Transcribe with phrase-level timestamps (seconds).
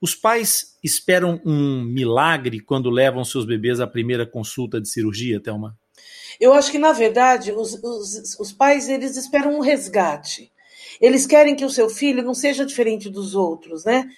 [0.00, 5.76] Os pais esperam um milagre quando levam seus bebês à primeira consulta de cirurgia, Thelma?
[6.40, 10.52] Eu acho que, na verdade, os, os, os pais eles esperam um resgate.
[11.00, 14.08] Eles querem que o seu filho não seja diferente dos outros, né?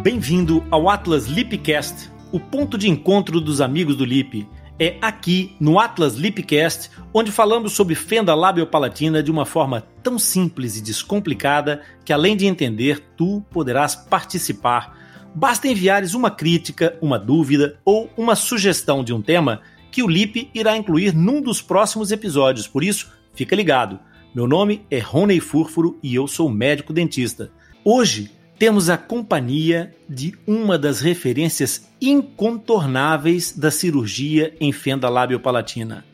[0.00, 4.48] Bem-vindo ao Atlas Lipcast, o ponto de encontro dos amigos do Lip.
[4.78, 10.76] É aqui no Atlas Lipcast onde falamos sobre fenda labiopalatina de uma forma tão simples
[10.76, 14.94] e descomplicada que, além de entender, tu poderás participar.
[15.34, 20.50] Basta enviares uma crítica, uma dúvida ou uma sugestão de um tema que o Lip
[20.54, 22.68] irá incluir num dos próximos episódios.
[22.68, 23.98] Por isso, fica ligado.
[24.34, 27.50] Meu nome é Rony Furfuro e eu sou médico dentista.
[27.82, 36.04] Hoje temos a companhia de uma das referências incontornáveis da cirurgia em fenda labiopalatina,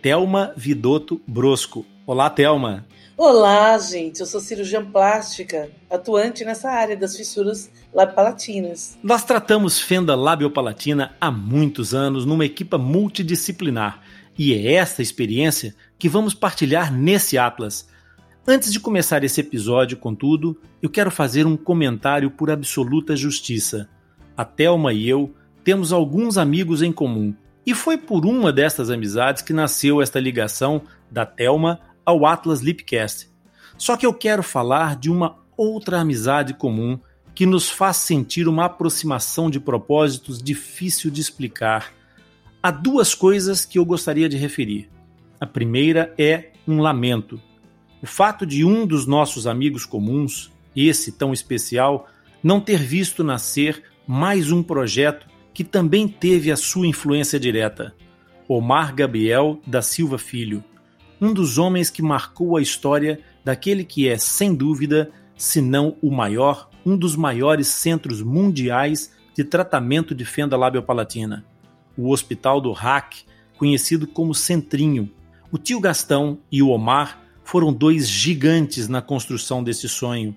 [0.00, 1.84] Telma Vidotto Brosco.
[2.06, 2.86] Olá, Telma.
[3.16, 4.20] Olá, gente.
[4.20, 8.98] Eu sou cirurgiã plástica, atuante nessa área das fissuras labiopalatinas.
[9.02, 14.00] Nós tratamos fenda labiopalatina há muitos anos numa equipa multidisciplinar
[14.38, 17.86] e é esta experiência que vamos partilhar nesse Atlas–
[18.52, 23.88] Antes de começar esse episódio, contudo, eu quero fazer um comentário por absoluta justiça.
[24.36, 27.32] A Thelma e eu temos alguns amigos em comum,
[27.64, 33.30] e foi por uma destas amizades que nasceu esta ligação da Thelma ao Atlas Lipcast.
[33.78, 36.98] Só que eu quero falar de uma outra amizade comum
[37.32, 41.92] que nos faz sentir uma aproximação de propósitos difícil de explicar.
[42.60, 44.90] Há duas coisas que eu gostaria de referir.
[45.38, 47.40] A primeira é um lamento
[48.02, 52.08] o fato de um dos nossos amigos comuns, esse tão especial,
[52.42, 57.94] não ter visto nascer mais um projeto que também teve a sua influência direta.
[58.48, 60.64] Omar Gabriel da Silva Filho,
[61.20, 66.10] um dos homens que marcou a história daquele que é, sem dúvida, se não o
[66.10, 71.44] maior, um dos maiores centros mundiais de tratamento de fenda labiopalatina,
[71.96, 73.24] o Hospital do RAC,
[73.58, 75.10] conhecido como Centrinho.
[75.52, 77.19] O tio Gastão e o Omar
[77.50, 80.36] foram dois gigantes na construção desse sonho.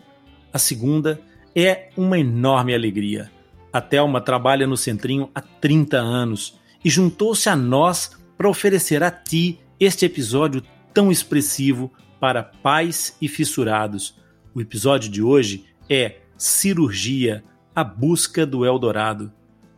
[0.51, 1.21] A segunda
[1.55, 3.31] é uma enorme alegria.
[3.71, 9.11] A Thelma trabalha no Centrinho há 30 anos e juntou-se a nós para oferecer a
[9.11, 14.19] ti este episódio tão expressivo para pais e fissurados.
[14.55, 17.43] O episódio de hoje é Cirurgia,
[17.75, 19.31] a busca do Eldorado.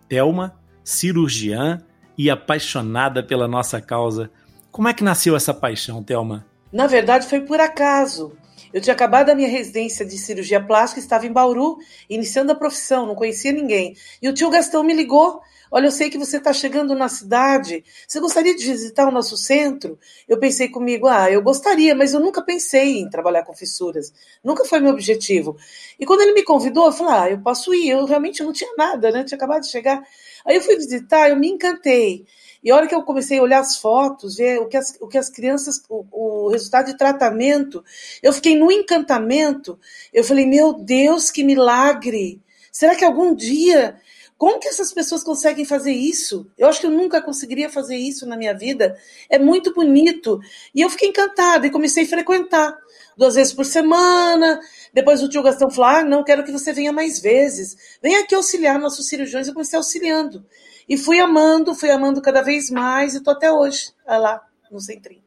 [0.08, 1.82] Thelma, cirurgiã
[2.18, 4.32] e apaixonada pela nossa causa.
[4.72, 6.46] Como é que nasceu essa paixão, Thelma?
[6.76, 8.38] Na verdade, foi por acaso.
[8.74, 11.78] Eu tinha acabado a minha residência de cirurgia plástica, estava em Bauru,
[12.10, 13.96] iniciando a profissão, não conhecia ninguém.
[14.22, 15.40] E o tio Gastão me ligou.
[15.72, 17.82] Olha, eu sei que você está chegando na cidade.
[18.06, 19.98] Você gostaria de visitar o nosso centro?
[20.28, 24.12] Eu pensei comigo, ah, eu gostaria, mas eu nunca pensei em trabalhar com fissuras.
[24.44, 25.56] Nunca foi meu objetivo.
[25.98, 27.92] E quando ele me convidou, eu falei, ah, eu posso ir.
[27.92, 29.22] Eu realmente não tinha nada, né?
[29.22, 30.04] Eu tinha acabado de chegar.
[30.46, 32.26] Aí eu fui visitar, eu me encantei.
[32.66, 35.08] E a hora que eu comecei a olhar as fotos, ver o que as, o
[35.08, 37.84] que as crianças, o, o resultado de tratamento,
[38.24, 39.80] eu fiquei no encantamento.
[40.12, 42.42] Eu falei, meu Deus, que milagre!
[42.72, 43.96] Será que algum dia
[44.38, 46.46] como que essas pessoas conseguem fazer isso?
[46.58, 48.98] Eu acho que eu nunca conseguiria fazer isso na minha vida.
[49.30, 50.42] É muito bonito.
[50.74, 52.78] E eu fiquei encantada e comecei a frequentar
[53.16, 54.60] duas vezes por semana.
[54.94, 57.78] Depois o tio Gastão falou: ah, não, quero que você venha mais vezes.
[58.02, 59.48] Venha aqui auxiliar nossos cirurgiões.
[59.48, 60.46] Eu comecei auxiliando.
[60.88, 64.42] E fui amando, fui amando cada vez mais e tô até hoje lá
[64.72, 65.26] no centrinho.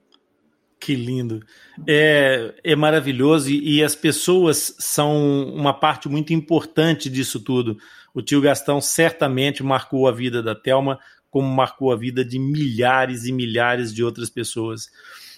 [0.79, 1.45] Que lindo.
[1.87, 7.77] É, é maravilhoso e, e, as pessoas são uma parte muito importante disso tudo.
[8.15, 10.99] O tio Gastão certamente marcou a vida da Telma,
[11.31, 14.89] como marcou a vida de milhares e milhares de outras pessoas.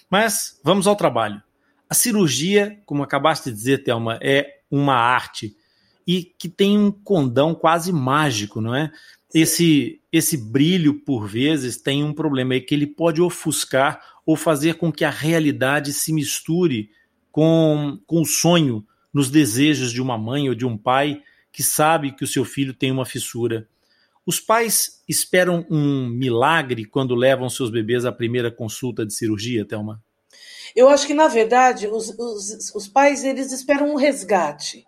[0.09, 1.41] Mas vamos ao trabalho.
[1.89, 5.55] A cirurgia, como acabaste de dizer, Telma, é uma arte
[6.07, 8.91] e que tem um condão quase mágico, não é?
[9.33, 14.75] Esse, esse brilho, por vezes, tem um problema, é que ele pode ofuscar ou fazer
[14.75, 16.89] com que a realidade se misture
[17.31, 22.13] com, com o sonho, nos desejos de uma mãe ou de um pai que sabe
[22.13, 23.67] que o seu filho tem uma fissura.
[24.25, 30.01] Os pais esperam um milagre quando levam seus bebês à primeira consulta de cirurgia, Thelma?
[30.75, 34.85] Eu acho que, na verdade, os, os, os pais eles esperam um resgate.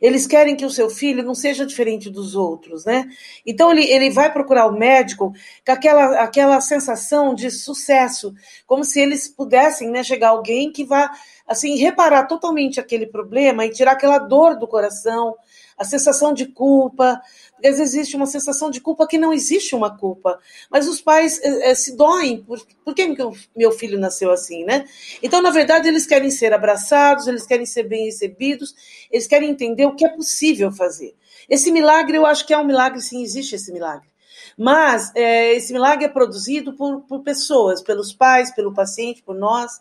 [0.00, 3.08] Eles querem que o seu filho não seja diferente dos outros, né?
[3.44, 5.32] Então ele, ele vai procurar o médico
[5.64, 8.34] com aquela, aquela sensação de sucesso,
[8.66, 11.10] como se eles pudessem né, chegar alguém que vá
[11.46, 15.36] assim reparar totalmente aquele problema e tirar aquela dor do coração,
[15.78, 17.20] a sensação de culpa,
[17.56, 20.38] porque às vezes existe uma sensação de culpa que não existe uma culpa,
[20.70, 23.16] mas os pais é, se doem, por, por que
[23.56, 24.84] meu filho nasceu assim, né?
[25.22, 28.74] Então, na verdade, eles querem ser abraçados, eles querem ser bem recebidos,
[29.10, 31.14] eles querem entender o que é possível fazer.
[31.48, 34.08] Esse milagre, eu acho que é um milagre, sim, existe esse milagre.
[34.56, 39.72] Mas é, esse milagre é produzido por, por pessoas, pelos pais, pelo paciente, por nós.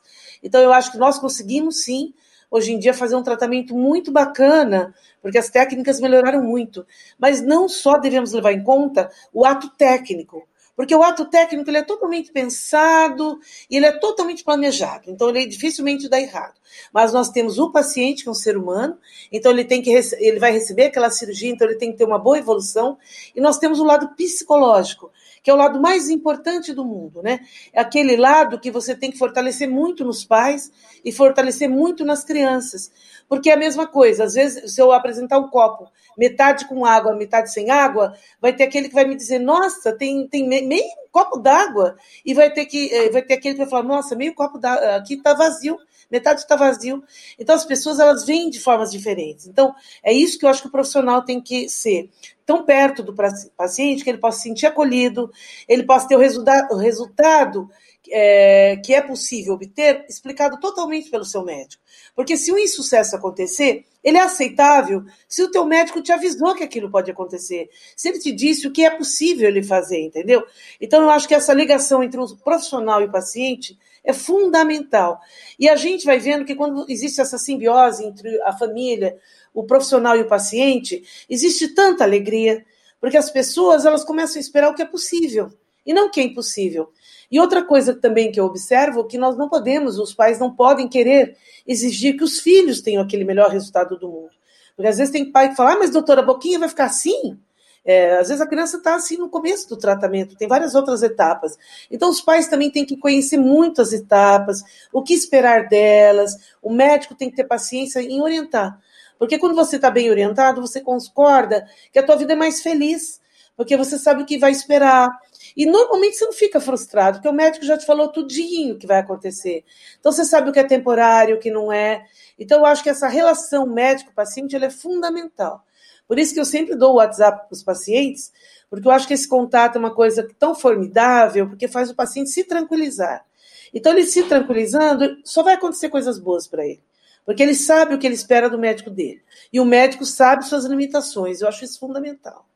[0.42, 2.14] Então, eu acho que nós conseguimos, sim,
[2.56, 6.86] hoje em dia fazer um tratamento muito bacana, porque as técnicas melhoraram muito.
[7.20, 11.80] Mas não só devemos levar em conta o ato técnico, porque o ato técnico ele
[11.80, 16.56] é totalmente pensado e ele é totalmente planejado, então ele dificilmente dá errado.
[16.94, 18.98] Mas nós temos o paciente, que é um ser humano,
[19.32, 22.20] então ele tem que ele vai receber aquela cirurgia, então ele tem que ter uma
[22.20, 22.98] boa evolução,
[23.36, 25.12] e nós temos o lado psicológico,
[25.46, 27.42] que é o lado mais importante do mundo, né?
[27.72, 30.72] É aquele lado que você tem que fortalecer muito nos pais
[31.06, 32.92] e fortalecer muito nas crianças.
[33.30, 35.88] Porque é a mesma coisa, às vezes, se eu apresentar um copo,
[36.18, 40.28] metade com água, metade sem água, vai ter aquele que vai me dizer, nossa, tem,
[40.28, 41.96] tem meio copo d'água,
[42.26, 44.96] e vai ter, que, eh, vai ter aquele que vai falar, nossa, meio copo d'água,
[44.96, 45.78] aqui está vazio
[46.12, 47.04] metade está vazio.
[47.38, 49.48] Então, as pessoas elas vêm de formas diferentes.
[49.48, 49.74] Então,
[50.04, 52.10] é isso que eu acho que o profissional tem que ser
[52.46, 53.14] tão perto do
[53.58, 55.32] paciente que ele possa se sentir acolhido,
[55.68, 57.70] ele possa ter o, resulta o resultado
[58.12, 61.82] é, que é possível obter explicado totalmente pelo seu médico.
[62.16, 66.64] Porque se um insucesso acontecer, ele é aceitável se o teu médico te avisou que
[66.64, 70.46] aquilo pode acontecer, se ele te disse o que é possível ele fazer, entendeu?
[70.80, 75.20] Então eu acho que essa ligação entre o profissional e o paciente é fundamental.
[75.60, 79.18] E a gente vai vendo que quando existe essa simbiose entre a família,
[79.54, 82.64] o profissional e o paciente, existe tanta alegria,
[83.00, 85.50] porque as pessoas elas começam a esperar o que é possível
[85.86, 86.90] e não o que é impossível.
[87.32, 90.88] E outra coisa também que eu observo que nós não podemos, os pais não podem
[90.88, 91.38] querer
[91.68, 94.32] exigir que os filhos tenham aquele melhor resultado do mundo.
[94.76, 97.38] Porque às vezes tem pai que fala, ah, mas doutora, a boquinha vai ficar assim?
[97.86, 101.56] É, às vezes a criança está assim no começo do tratamento, tem várias outras etapas.
[101.92, 106.74] Então, os pais também têm que conhecer muito as etapas, o que esperar delas, o
[106.74, 108.80] médico tem que ter paciência em orientar.
[109.20, 113.22] Porque quando você está bem orientado, você concorda que a tua vida é mais feliz,
[113.56, 115.10] porque você sabe o que vai esperar.
[115.56, 119.00] E normalmente você não fica frustrado, porque o médico já te falou tudinho que vai
[119.00, 119.64] acontecer.
[120.00, 122.04] Então você sabe o que é temporário, o que não é.
[122.38, 125.64] Então eu acho que essa relação médico-paciente é fundamental.
[126.08, 128.32] Por isso que eu sempre dou o WhatsApp para os pacientes,
[128.70, 132.30] porque eu acho que esse contato é uma coisa tão formidável, porque faz o paciente
[132.30, 133.26] se tranquilizar.
[133.74, 136.82] Então, ele se tranquilizando, só vai acontecer coisas boas para ele.
[137.26, 139.22] Porque ele sabe o que ele espera do médico dele.
[139.52, 141.42] E o médico sabe suas limitações.
[141.42, 142.48] Eu acho isso fundamental.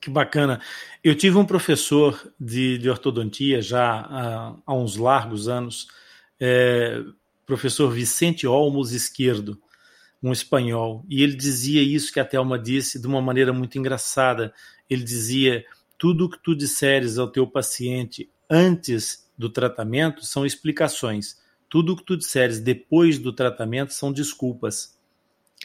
[0.00, 0.60] Que bacana.
[1.02, 5.88] Eu tive um professor de, de ortodontia já há, há uns largos anos,
[6.38, 7.02] é,
[7.46, 9.60] professor Vicente Olmos Esquerdo
[10.26, 14.52] um espanhol, e ele dizia isso que a Thelma disse de uma maneira muito engraçada.
[14.90, 15.64] Ele dizia:
[15.96, 21.38] tudo o que tu disseres ao teu paciente antes do tratamento são explicações.
[21.68, 24.96] Tudo o que tu disseres depois do tratamento são desculpas.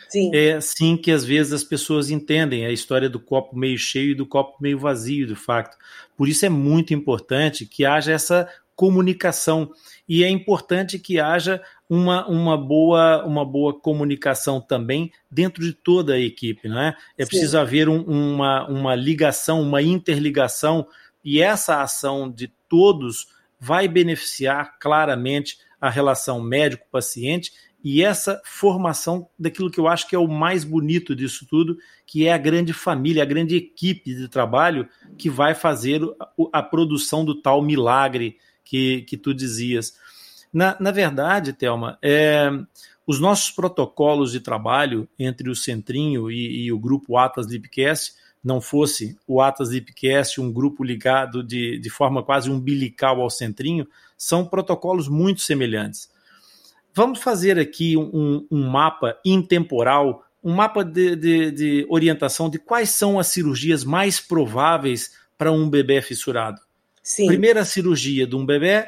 [0.08, 0.31] Sim.
[0.34, 4.16] É assim que às vezes as pessoas entendem a história do copo meio cheio e
[4.16, 5.75] do copo meio vazio, de fato.
[6.16, 9.72] Por isso é muito importante que haja essa comunicação
[10.13, 16.16] e é importante que haja uma, uma, boa, uma boa comunicação também dentro de toda
[16.16, 16.98] a equipe, não é?
[17.18, 17.30] É Sim.
[17.30, 20.86] preciso haver um, uma, uma ligação, uma interligação,
[21.24, 29.72] e essa ação de todos vai beneficiar claramente a relação médico-paciente e essa formação daquilo
[29.72, 33.24] que eu acho que é o mais bonito disso tudo, que é a grande família,
[33.24, 38.36] a grande equipe de trabalho que vai fazer a, a produção do tal milagre
[38.72, 40.00] que, que tu dizias.
[40.53, 42.50] Na, na verdade, Thelma, é,
[43.08, 48.60] os nossos protocolos de trabalho entre o Centrinho e, e o grupo Atlas Lipcast, não
[48.60, 54.46] fosse o Atlas Lipcast um grupo ligado de, de forma quase umbilical ao Centrinho, são
[54.46, 56.10] protocolos muito semelhantes.
[56.93, 62.89] Vamos fazer aqui um, um mapa intemporal, um mapa de, de, de orientação de quais
[62.89, 66.60] são as cirurgias mais prováveis para um bebê fissurado.
[67.01, 67.27] Sim.
[67.27, 68.86] Primeira cirurgia de um bebê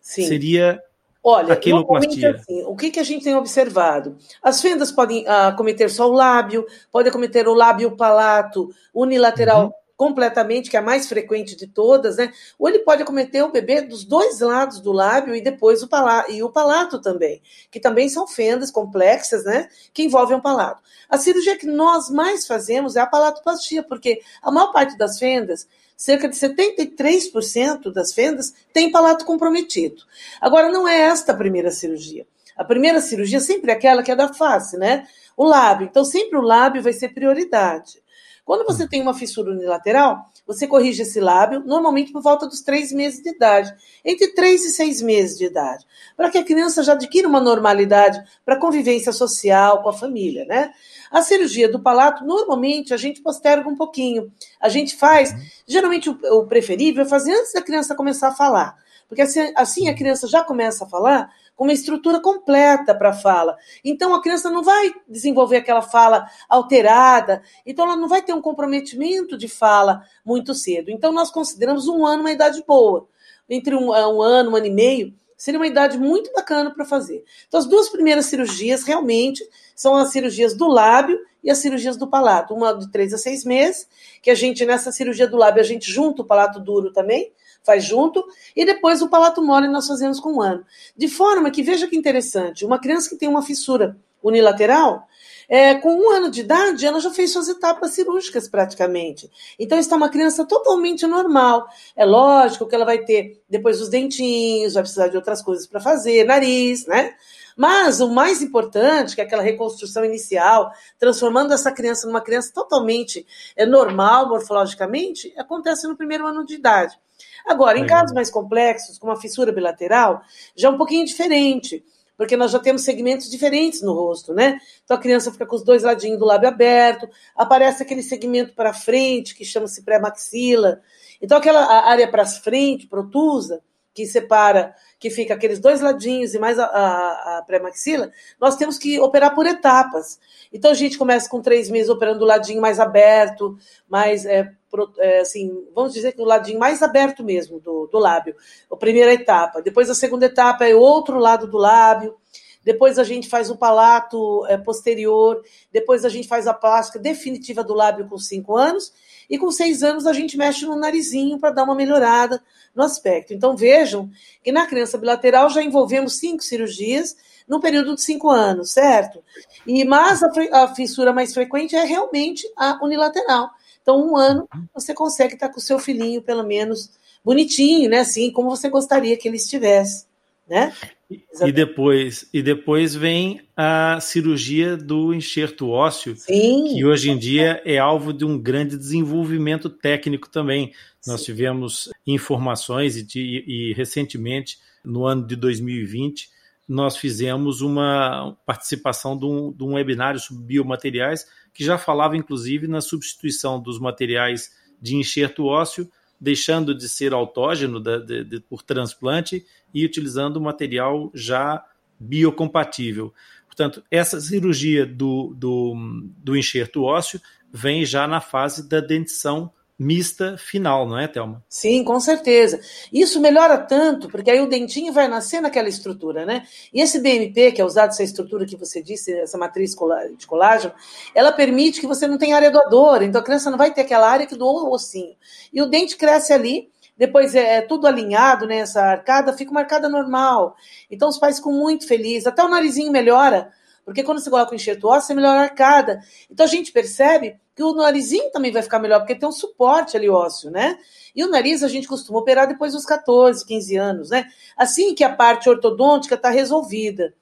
[0.00, 0.26] Sim.
[0.26, 0.82] seria
[1.30, 4.16] Olha, normalmente assim, o que, que a gente tem observado?
[4.42, 9.72] As fendas podem uh, cometer só o lábio, podem cometer o lábio palato unilateral uhum.
[9.94, 12.32] completamente, que é a mais frequente de todas, né?
[12.58, 16.32] Ou ele pode acometer o bebê dos dois lados do lábio e depois o palato,
[16.32, 19.68] e o palato também, que também são fendas complexas, né?
[19.92, 20.82] Que envolvem o palato.
[21.10, 25.68] A cirurgia que nós mais fazemos é a palatoplastia, porque a maior parte das fendas
[25.98, 30.04] cerca de 73% das fendas têm palato comprometido.
[30.40, 32.24] Agora, não é esta a primeira cirurgia.
[32.56, 35.08] A primeira cirurgia sempre é aquela que é da face, né?
[35.36, 35.88] O lábio.
[35.90, 38.00] Então, sempre o lábio vai ser prioridade.
[38.44, 42.90] Quando você tem uma fissura unilateral, você corrige esse lábio, normalmente por volta dos três
[42.90, 45.84] meses de idade, entre três e seis meses de idade,
[46.16, 50.72] para que a criança já adquira uma normalidade para convivência social com a família, né?
[51.10, 54.32] A cirurgia do palato, normalmente, a gente posterga um pouquinho.
[54.60, 55.34] A gente faz,
[55.66, 58.76] geralmente o, o preferível é fazer antes da criança começar a falar.
[59.08, 63.14] Porque assim, assim a criança já começa a falar com uma estrutura completa para a
[63.14, 63.56] fala.
[63.82, 68.42] Então a criança não vai desenvolver aquela fala alterada, então ela não vai ter um
[68.42, 70.90] comprometimento de fala muito cedo.
[70.90, 73.08] Então nós consideramos um ano uma idade boa.
[73.48, 77.24] Entre um, um ano, um ano e meio, seria uma idade muito bacana para fazer.
[77.46, 79.42] Então as duas primeiras cirurgias realmente
[79.74, 82.52] são as cirurgias do lábio e as cirurgias do palato.
[82.52, 83.88] Uma de três a seis meses,
[84.20, 87.84] que a gente, nessa cirurgia do lábio, a gente junta o palato duro também, faz
[87.84, 88.24] junto,
[88.56, 90.64] e depois o palato mole nós fazemos com um ano.
[90.96, 95.06] De forma que, veja que interessante, uma criança que tem uma fissura unilateral,
[95.48, 99.30] é, com um ano de idade, ela já fez suas etapas cirúrgicas praticamente.
[99.58, 101.66] Então, está uma criança totalmente normal.
[101.96, 105.80] É lógico que ela vai ter depois os dentinhos, vai precisar de outras coisas para
[105.80, 107.14] fazer, nariz, né?
[107.56, 113.26] Mas o mais importante, que é aquela reconstrução inicial, transformando essa criança numa criança totalmente
[113.56, 116.96] é, normal morfologicamente, acontece no primeiro ano de idade.
[117.44, 120.20] Agora, em casos mais complexos, como a fissura bilateral,
[120.54, 121.82] já é um pouquinho diferente,
[122.18, 124.58] porque nós já temos segmentos diferentes no rosto, né?
[124.84, 128.74] Então a criança fica com os dois ladinhos do lábio aberto, aparece aquele segmento para
[128.74, 130.82] frente, que chama-se pré-maxila.
[131.22, 133.62] Então aquela área para frente, protusa,
[133.94, 138.78] que separa, que fica aqueles dois ladinhos e mais a, a, a pré-maxila, nós temos
[138.78, 140.18] que operar por etapas.
[140.52, 143.56] Então a gente começa com três meses operando o ladinho mais aberto,
[143.88, 147.98] mais, é, pro, é, assim, vamos dizer que o ladinho mais aberto mesmo do, do
[147.98, 148.34] lábio,
[148.70, 149.62] a primeira etapa.
[149.62, 152.16] Depois a segunda etapa é o outro lado do lábio.
[152.64, 157.64] Depois a gente faz o palato é, posterior, depois a gente faz a plástica definitiva
[157.64, 158.92] do lábio com cinco anos,
[159.28, 162.42] e com seis anos a gente mexe no narizinho para dar uma melhorada
[162.74, 163.34] no aspecto.
[163.34, 164.10] Então vejam
[164.42, 167.16] que na criança bilateral já envolvemos cinco cirurgias
[167.46, 169.22] no período de cinco anos, certo?
[169.66, 173.50] E mas a, a fissura mais frequente é realmente a unilateral.
[173.88, 176.90] Então, um ano você consegue estar com o seu filhinho, pelo menos,
[177.24, 178.00] bonitinho, né?
[178.00, 180.04] Assim, como você gostaria que ele estivesse,
[180.46, 180.74] né?
[181.10, 186.74] E depois, e depois vem a cirurgia do enxerto ósseo, Sim.
[186.74, 190.72] que hoje em dia é alvo de um grande desenvolvimento técnico também.
[191.00, 191.10] Sim.
[191.10, 196.28] Nós tivemos informações e, e, recentemente, no ano de 2020,
[196.68, 202.68] nós fizemos uma participação de um, de um webinário sobre biomateriais que já falava, inclusive,
[202.68, 204.50] na substituição dos materiais
[204.80, 211.10] de enxerto ósseo deixando de ser autógeno de, de, de, por transplante e utilizando material
[211.14, 211.64] já
[211.98, 213.12] biocompatível.
[213.46, 215.74] Portanto, essa cirurgia do, do,
[216.18, 217.20] do enxerto ósseo
[217.52, 221.44] vem já na fase da dentição mista final, não é, Thelma?
[221.48, 222.60] Sim, com certeza.
[222.92, 226.44] Isso melhora tanto, porque aí o dentinho vai nascer naquela estrutura, né?
[226.74, 229.76] E esse BMP, que é usado essa estrutura que você disse, essa matriz
[230.18, 230.74] de colágeno,
[231.14, 234.10] ela permite que você não tenha área doadora, então a criança não vai ter aquela
[234.10, 235.14] área que doou o ossinho.
[235.52, 238.56] E o dente cresce ali, depois é, é tudo alinhado, né?
[238.56, 240.56] Essa arcada fica uma arcada normal.
[240.90, 243.52] Então os pais ficam muito felizes, até o narizinho melhora,
[243.88, 246.02] porque quando você coloca o enxerto ósseo, você melhora a arcada.
[246.30, 249.96] Então a gente percebe que o narizinho também vai ficar melhor, porque tem um suporte
[249.96, 250.78] ali ósseo, né?
[251.16, 254.26] E o nariz a gente costuma operar depois dos 14, 15 anos, né?
[254.58, 257.14] Assim que a parte ortodôntica está resolvida.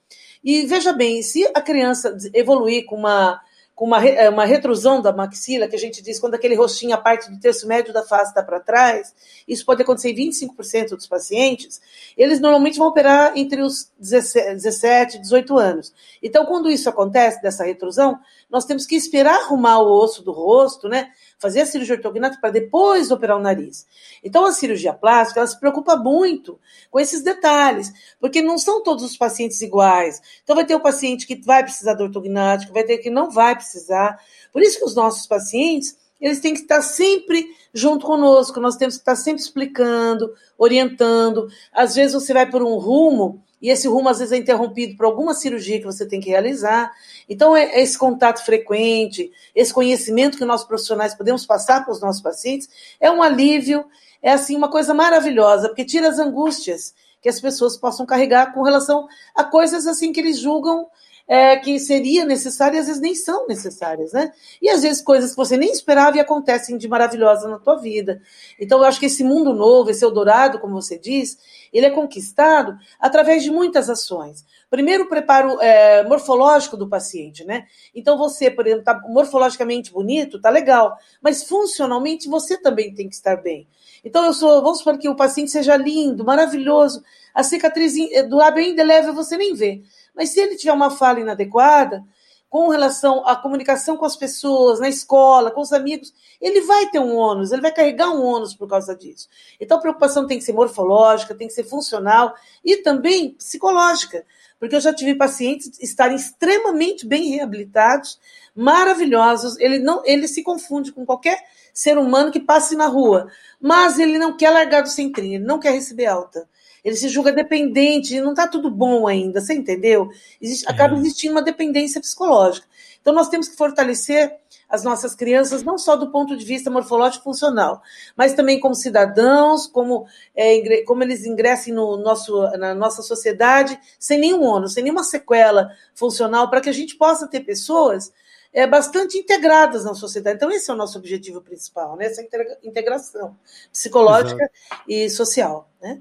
[0.43, 3.41] E veja bem, se a criança evoluir com uma
[3.77, 6.99] com uma, é, uma retrusão da maxila, que a gente diz quando aquele rostinho, a
[6.99, 9.15] parte do terço médio da face está para trás,
[9.47, 11.79] isso pode acontecer em 25% dos pacientes,
[12.17, 15.93] eles normalmente vão operar entre os 17 e 18 anos.
[16.23, 18.19] Então, quando isso acontece, dessa retrusão,
[18.49, 21.11] nós temos que esperar arrumar o osso do rosto, né?
[21.39, 23.87] Fazer a cirurgia ortognática para depois operar o nariz.
[24.25, 26.59] Então, a cirurgia plástica, ela se preocupa muito
[26.91, 30.21] com esses detalhes, porque não são todos os pacientes iguais.
[30.43, 33.55] Então, vai ter o paciente que vai precisar do ortognático, vai ter que não vai
[33.55, 34.19] precisar.
[34.53, 38.95] Por isso que os nossos pacientes, eles têm que estar sempre junto conosco, nós temos
[38.95, 41.49] que estar sempre explicando, orientando.
[41.73, 45.07] Às vezes você vai por um rumo e esse rumo às vezes é interrompido por
[45.07, 46.93] alguma cirurgia que você tem que realizar.
[47.29, 52.23] Então, é esse contato frequente, esse conhecimento que nós profissionais podemos passar para os nossos
[52.23, 52.69] pacientes,
[53.01, 53.85] é um alívio,
[54.23, 58.63] é assim uma coisa maravilhosa, porque tira as angústias que as pessoas possam carregar com
[58.63, 60.87] relação a coisas assim que eles julgam
[61.29, 64.33] é, que seria necessária, às vezes nem são necessárias, né?
[64.63, 68.23] E às vezes coisas que você nem esperava e acontecem de maravilhosa na tua vida.
[68.61, 71.37] Então eu acho que esse mundo novo, esse Eldorado, como você diz,
[71.73, 74.45] ele é conquistado através de muitas ações.
[74.71, 77.67] Primeiro, o preparo é, morfológico do paciente, né?
[77.95, 83.15] Então você, por exemplo, tá morfologicamente bonito, tá legal, mas funcionalmente você também tem que
[83.15, 83.67] estar bem.
[84.05, 87.03] Então eu sou, vamos supor que o paciente seja lindo, maravilhoso,
[87.35, 87.95] a cicatriz
[88.29, 89.83] do lábio é leve, você nem vê.
[90.17, 92.03] Mas se ele tiver uma fala inadequada,
[92.49, 96.99] com relação à comunicação com as pessoas, na escola, com os amigos, ele vai ter
[96.99, 99.29] um ônus, ele vai carregar um ônus por causa disso.
[99.61, 104.25] Então a preocupação tem que ser morfológica, tem que ser funcional e também psicológica,
[104.59, 108.19] porque eu já tive pacientes estarem extremamente bem reabilitados,
[108.55, 111.39] maravilhosos, ele não, ele se confunde com qualquer
[111.75, 113.31] ser humano que passe na rua,
[113.61, 116.49] mas ele não quer largar do centrinho, ele não quer receber alta
[116.87, 120.09] ele se julga dependente, não está tudo bom ainda, você entendeu?
[120.41, 120.99] Existe, acaba é.
[121.01, 122.65] existindo uma dependência psicológica.
[123.01, 124.33] Então, nós temos que fortalecer
[124.69, 127.83] as nossas crianças, não só do ponto de vista morfológico funcional,
[128.17, 134.19] mas também como cidadãos, como, é, como eles ingressem no nosso, na nossa sociedade, sem
[134.19, 138.13] nenhum ônus, sem nenhuma sequela funcional, para que a gente possa ter pessoas
[138.53, 140.37] é, bastante integradas na sociedade.
[140.37, 142.07] Então, esse é o nosso objetivo principal, né?
[142.07, 142.25] essa
[142.63, 143.37] integração
[143.73, 144.85] psicológica Exato.
[144.87, 145.69] e social.
[145.83, 146.01] Né?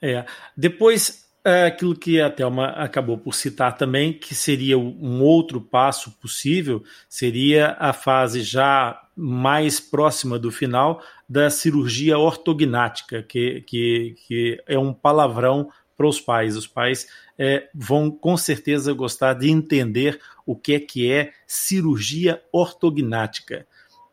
[0.00, 0.24] É.
[0.56, 6.10] Depois, é, aquilo que a Thelma acabou por citar também, que seria um outro passo
[6.20, 14.62] possível, seria a fase já mais próxima do final da cirurgia ortognática, que, que, que
[14.66, 16.56] é um palavrão para os pais.
[16.56, 22.42] Os pais é, vão com certeza gostar de entender o que é que é cirurgia
[22.52, 23.66] ortognática.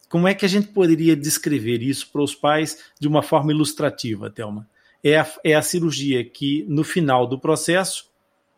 [0.09, 4.29] Como é que a gente poderia descrever isso para os pais de uma forma ilustrativa,
[4.29, 4.67] Thelma?
[5.05, 8.09] É a, é a cirurgia que, no final do processo,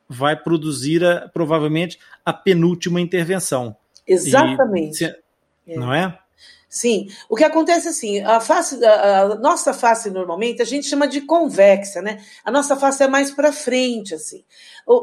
[0.07, 3.75] vai produzir a, provavelmente a penúltima intervenção.
[4.07, 5.13] Exatamente.
[5.67, 6.17] E, não é?
[6.69, 11.21] Sim, o que acontece assim, a face, a, nossa face normalmente a gente chama de
[11.21, 12.23] convexa, né?
[12.45, 14.43] A nossa face é mais para frente, assim.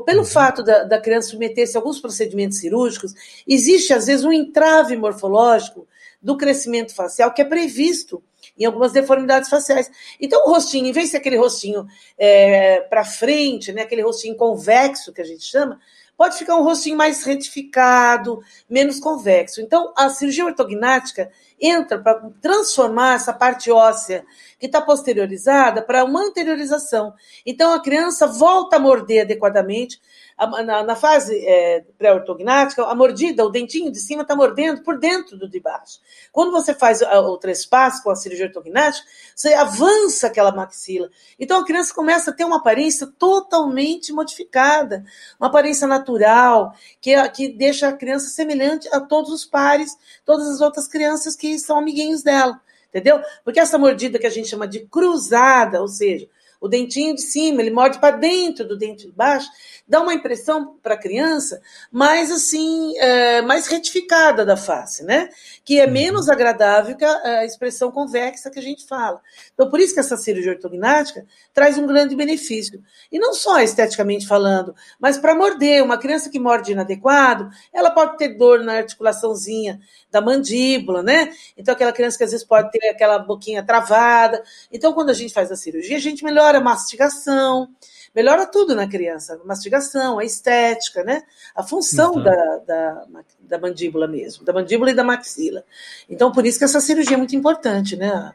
[0.06, 0.24] Pelo uhum.
[0.24, 3.12] fato da, da criança submeter-se a alguns procedimentos cirúrgicos,
[3.46, 5.86] existe às vezes um entrave morfológico
[6.22, 8.22] do crescimento facial que é previsto
[8.58, 9.90] em algumas deformidades faciais.
[10.20, 11.86] Então, o rostinho, em vez de ser aquele rostinho
[12.18, 15.80] é, para frente, né, aquele rostinho convexo que a gente chama,
[16.16, 19.60] pode ficar um rostinho mais retificado, menos convexo.
[19.60, 24.25] Então, a cirurgia ortognática entra para transformar essa parte óssea
[24.58, 27.14] que está posteriorizada para uma anteriorização.
[27.45, 30.00] Então, a criança volta a morder adequadamente,
[30.38, 35.36] na, na fase é, pré-ortognática, a mordida, o dentinho de cima está mordendo por dentro
[35.36, 36.00] do de baixo.
[36.32, 41.08] Quando você faz o trespasse com a cirurgia ortognática, você avança aquela maxila.
[41.38, 45.04] Então a criança começa a ter uma aparência totalmente modificada,
[45.38, 50.60] uma aparência natural, que, que deixa a criança semelhante a todos os pares, todas as
[50.60, 52.60] outras crianças que são amiguinhos dela.
[52.88, 53.20] Entendeu?
[53.44, 56.28] Porque essa mordida que a gente chama de cruzada, ou seja,
[56.60, 59.49] o dentinho de cima, ele morde para dentro do dente de baixo,
[59.86, 61.60] dá uma impressão para a criança
[61.93, 65.28] mais assim, é, mais retificada da face, né?
[65.64, 65.93] Que é uhum.
[65.93, 69.21] menos agradável que a, a, expressão convexa que a gente fala.
[69.52, 72.82] Então, por isso que essa cirurgia ortognática traz um grande benefício.
[73.12, 75.82] E não só esteticamente falando, mas para morder.
[75.84, 81.30] Uma criança que morde inadequado, ela pode ter dor na articulaçãozinha da mandíbula, né?
[81.56, 84.43] Então, aquela criança que às vezes pode ter aquela boquinha travada.
[84.73, 87.69] Então, quando a gente faz a cirurgia, a gente melhora a mastigação,
[88.14, 91.23] melhora tudo na criança, a mastigação, a estética, né?
[91.54, 92.23] A função uhum.
[92.23, 93.04] da, da,
[93.40, 95.64] da, mandíbula mesmo, da mandíbula e da maxila.
[96.08, 98.32] Então, por isso que essa cirurgia é muito importante, né?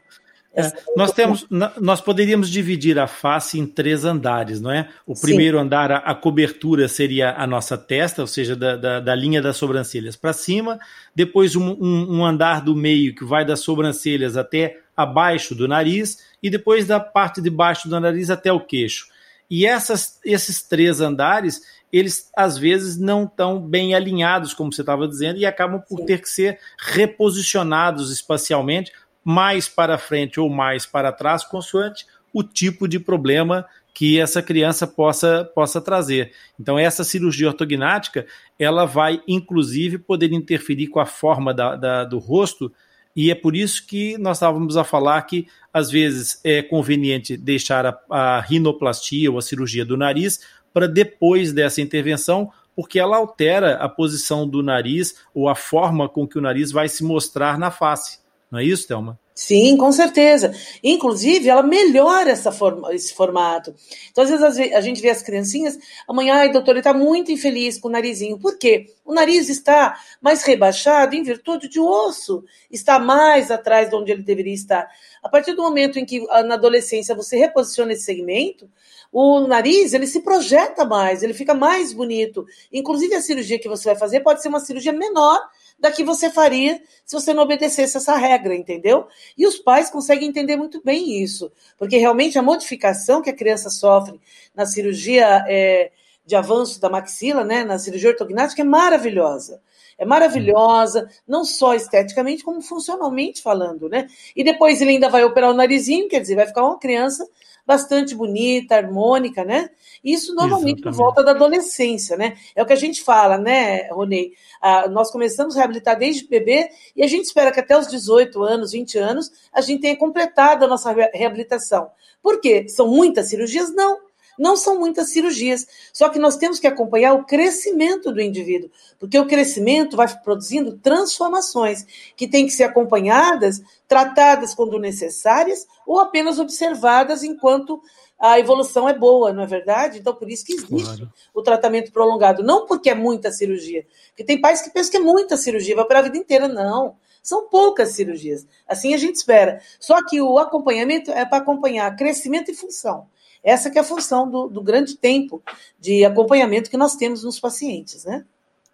[0.51, 1.45] É, nós temos,
[1.79, 4.89] nós poderíamos dividir a face em três andares, não é?
[5.05, 5.63] O primeiro Sim.
[5.63, 9.57] andar, a, a, cobertura seria a nossa testa, ou seja, da, da, da linha das
[9.57, 10.79] sobrancelhas para cima.
[11.15, 16.17] Depois um, um, um, andar do meio que vai das sobrancelhas até abaixo do nariz
[16.41, 19.07] e depois da parte de baixo do nariz até o queixo.
[19.49, 25.07] E essas, esses três andares, eles às vezes não estão bem alinhados, como você estava
[25.07, 26.05] dizendo, e acabam por Sim.
[26.05, 28.91] ter que ser reposicionados espacialmente,
[29.23, 34.87] mais para frente ou mais para trás, consoante o tipo de problema que essa criança
[34.87, 36.31] possa, possa trazer.
[36.59, 38.25] Então, essa cirurgia ortognática,
[38.57, 42.71] ela vai, inclusive, poder interferir com a forma da, da do rosto,
[43.15, 47.85] e é por isso que nós estávamos a falar que, às vezes, é conveniente deixar
[47.85, 50.39] a, a rinoplastia ou a cirurgia do nariz
[50.73, 56.27] para depois dessa intervenção, porque ela altera a posição do nariz ou a forma com
[56.27, 58.19] que o nariz vai se mostrar na face.
[58.51, 59.19] Não é isso, Thelma?
[59.39, 60.53] Sim, com certeza.
[60.83, 63.73] Inclusive, ela melhora essa forma, esse formato.
[64.11, 67.77] Então, às vezes, a gente vê as criancinhas, amanhã, ai, doutor, ele está muito infeliz
[67.77, 68.37] com o narizinho.
[68.37, 68.87] Por quê?
[69.05, 74.23] O nariz está mais rebaixado em virtude de osso, está mais atrás de onde ele
[74.23, 74.89] deveria estar.
[75.23, 78.69] A partir do momento em que, na adolescência, você reposiciona esse segmento,
[79.09, 82.45] o nariz ele se projeta mais, ele fica mais bonito.
[82.73, 85.39] Inclusive, a cirurgia que você vai fazer pode ser uma cirurgia menor
[85.79, 89.07] da que você faria se você não obedecesse essa regra, entendeu?
[89.37, 93.69] E os pais conseguem entender muito bem isso, porque realmente a modificação que a criança
[93.69, 94.19] sofre
[94.53, 95.91] na cirurgia é,
[96.25, 99.61] de avanço da maxila, né, na cirurgia ortognática, é maravilhosa.
[99.97, 104.07] É maravilhosa, não só esteticamente, como funcionalmente falando, né?
[104.33, 107.27] E depois ele ainda vai operar o narizinho, quer dizer, vai ficar uma criança
[107.69, 109.69] bastante bonita, harmônica, né?
[110.03, 112.35] Isso normalmente por volta da adolescência, né?
[112.55, 114.33] É o que a gente fala, né, Ronei?
[114.59, 118.41] Ah, nós começamos a reabilitar desde bebê e a gente espera que até os 18
[118.41, 121.91] anos, 20 anos, a gente tenha completado a nossa reabilitação.
[122.23, 122.67] Por quê?
[122.67, 123.71] São muitas cirurgias?
[123.71, 123.99] Não.
[124.39, 129.19] Não são muitas cirurgias, só que nós temos que acompanhar o crescimento do indivíduo, porque
[129.19, 136.39] o crescimento vai produzindo transformações que têm que ser acompanhadas, tratadas quando necessárias ou apenas
[136.39, 137.81] observadas enquanto
[138.19, 139.99] a evolução é boa, não é verdade?
[139.99, 141.13] Então, por isso que existe claro.
[141.33, 142.43] o tratamento prolongado.
[142.43, 143.85] Não porque é muita cirurgia.
[144.09, 146.47] Porque tem pais que pensam que é muita cirurgia, vai para a vida inteira.
[146.47, 146.97] Não.
[147.23, 148.45] São poucas cirurgias.
[148.67, 149.61] Assim a gente espera.
[149.79, 153.07] Só que o acompanhamento é para acompanhar crescimento e função.
[153.43, 155.41] Essa que é a função do, do grande tempo
[155.79, 158.25] de acompanhamento que nós temos nos pacientes, né?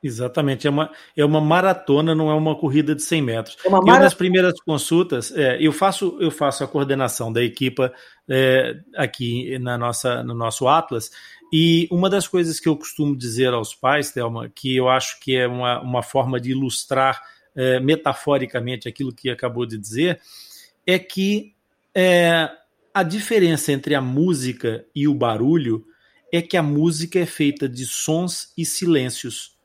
[0.04, 3.58] Exatamente, é uma, é uma maratona, não é uma corrida de 100 metros.
[3.66, 3.98] É uma maratona.
[3.98, 7.92] Eu, nas primeiras consultas, é, eu, faço, eu faço a coordenação da equipa
[8.30, 11.10] é, aqui na nossa, no nosso Atlas,
[11.52, 15.36] e uma das coisas que eu costumo dizer aos pais, Thelma, que eu acho que
[15.36, 17.20] é uma, uma forma de ilustrar
[17.56, 20.20] é, metaforicamente aquilo que acabou de dizer,
[20.86, 21.54] é que
[21.96, 22.52] é,
[22.96, 25.86] a diferença entre a música e o barulho
[26.32, 29.58] é que a música é feita de sons e silêncios.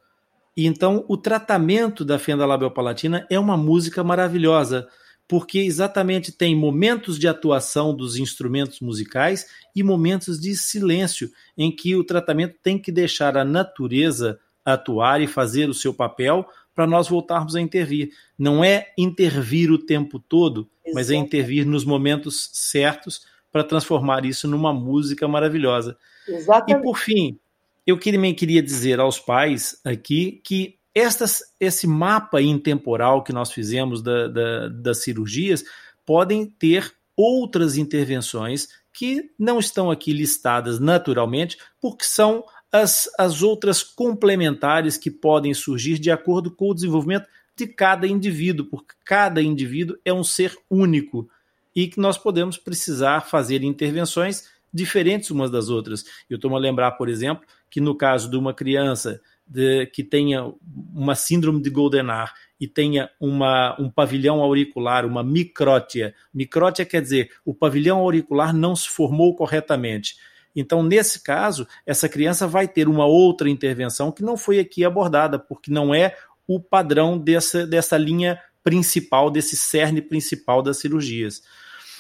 [0.57, 4.89] E então o tratamento da fenda labial-palatina é uma música maravilhosa,
[5.29, 11.95] porque exatamente tem momentos de atuação dos instrumentos musicais e momentos de silêncio, em que
[11.95, 17.09] o tratamento tem que deixar a natureza atuar e fazer o seu papel para nós
[17.09, 18.11] voltarmos a intervir.
[18.37, 20.69] Não é intervir o tempo todo.
[20.95, 25.97] Mas é intervir nos momentos certos para transformar isso numa música maravilhosa.
[26.29, 26.79] Exatamente.
[26.79, 27.39] E por fim,
[27.87, 34.03] eu também queria dizer aos pais aqui que estas, esse mapa intemporal que nós fizemos
[34.03, 35.65] da, da, das cirurgias
[36.05, 43.83] podem ter outras intervenções que não estão aqui listadas naturalmente, porque são as, as outras
[43.83, 47.29] complementares que podem surgir de acordo com o desenvolvimento
[47.61, 51.29] de cada indivíduo, porque cada indivíduo é um ser único
[51.77, 56.05] e que nós podemos precisar fazer intervenções diferentes umas das outras.
[56.29, 60.51] Eu estou a lembrar, por exemplo, que no caso de uma criança de, que tenha
[60.95, 66.15] uma síndrome de Goldenar e tenha uma, um pavilhão auricular, uma micrótia.
[66.33, 70.17] Micrótia quer dizer o pavilhão auricular não se formou corretamente.
[70.55, 75.39] Então, nesse caso, essa criança vai ter uma outra intervenção que não foi aqui abordada,
[75.39, 76.17] porque não é
[76.53, 81.45] o padrão dessa, dessa linha principal, desse cerne principal das cirurgias.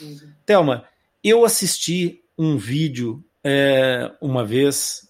[0.01, 0.19] Uhum.
[0.45, 0.85] Thelma,
[1.23, 5.09] eu assisti um vídeo é, uma vez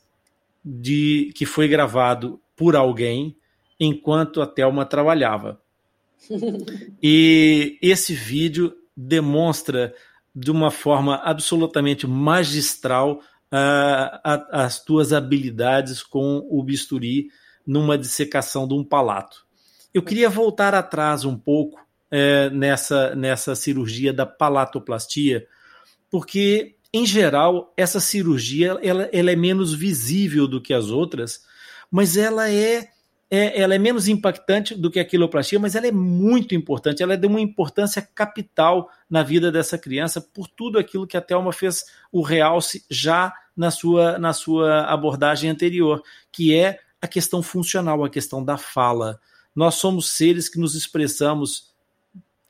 [0.62, 3.34] de que foi gravado por alguém
[3.78, 5.58] enquanto a Thelma trabalhava.
[7.02, 9.94] e esse vídeo demonstra
[10.36, 13.22] de uma forma absolutamente magistral
[14.52, 17.30] as tuas habilidades com o bisturi
[17.70, 19.46] numa dissecação de um palato.
[19.94, 21.78] Eu queria voltar atrás um pouco
[22.10, 25.46] é, nessa, nessa cirurgia da palatoplastia,
[26.10, 31.42] porque, em geral, essa cirurgia ela, ela é menos visível do que as outras,
[31.88, 32.88] mas ela é,
[33.30, 37.14] é, ela é menos impactante do que a quiloplastia, mas ela é muito importante, ela
[37.14, 41.52] é de uma importância capital na vida dessa criança por tudo aquilo que a Thelma
[41.52, 46.02] fez o realce já na sua, na sua abordagem anterior,
[46.32, 49.20] que é a questão funcional, a questão da fala.
[49.54, 51.70] Nós somos seres que nos expressamos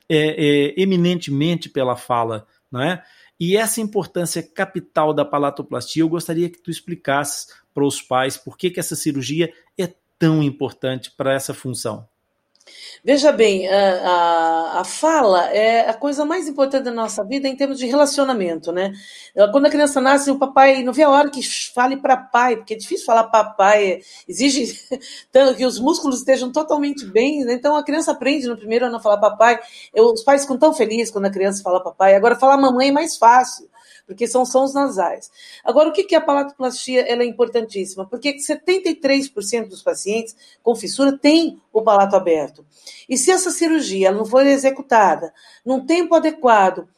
[0.09, 3.03] é, é, eminentemente pela fala, não é?
[3.39, 8.55] E essa importância capital da palatoplastia, eu gostaria que tu explicasses para os pais por
[8.55, 12.07] que, que essa cirurgia é tão importante para essa função.
[13.03, 17.55] Veja bem, a, a, a, fala é a coisa mais importante da nossa vida em
[17.55, 18.93] termos de relacionamento, né?
[19.51, 21.41] Quando a criança nasce, o papai não vê a hora que
[21.73, 24.79] fale para pai, porque é difícil falar papai, exige
[25.57, 27.53] que os músculos estejam totalmente bem, né?
[27.53, 29.59] então a criança aprende no primeiro ano a falar papai.
[29.93, 32.15] Eu, os pais ficam tão felizes quando a criança fala papai.
[32.15, 33.71] Agora, falar mamãe é mais fácil
[34.11, 35.31] porque são sons nasais.
[35.63, 38.05] Agora, o que, é a palatoplastia ela é importantíssima?
[38.05, 42.65] Porque 73% dos pacientes com fissura têm o palato aberto.
[43.07, 45.33] E se essa cirurgia não for executada
[45.65, 46.89] num tempo adequado,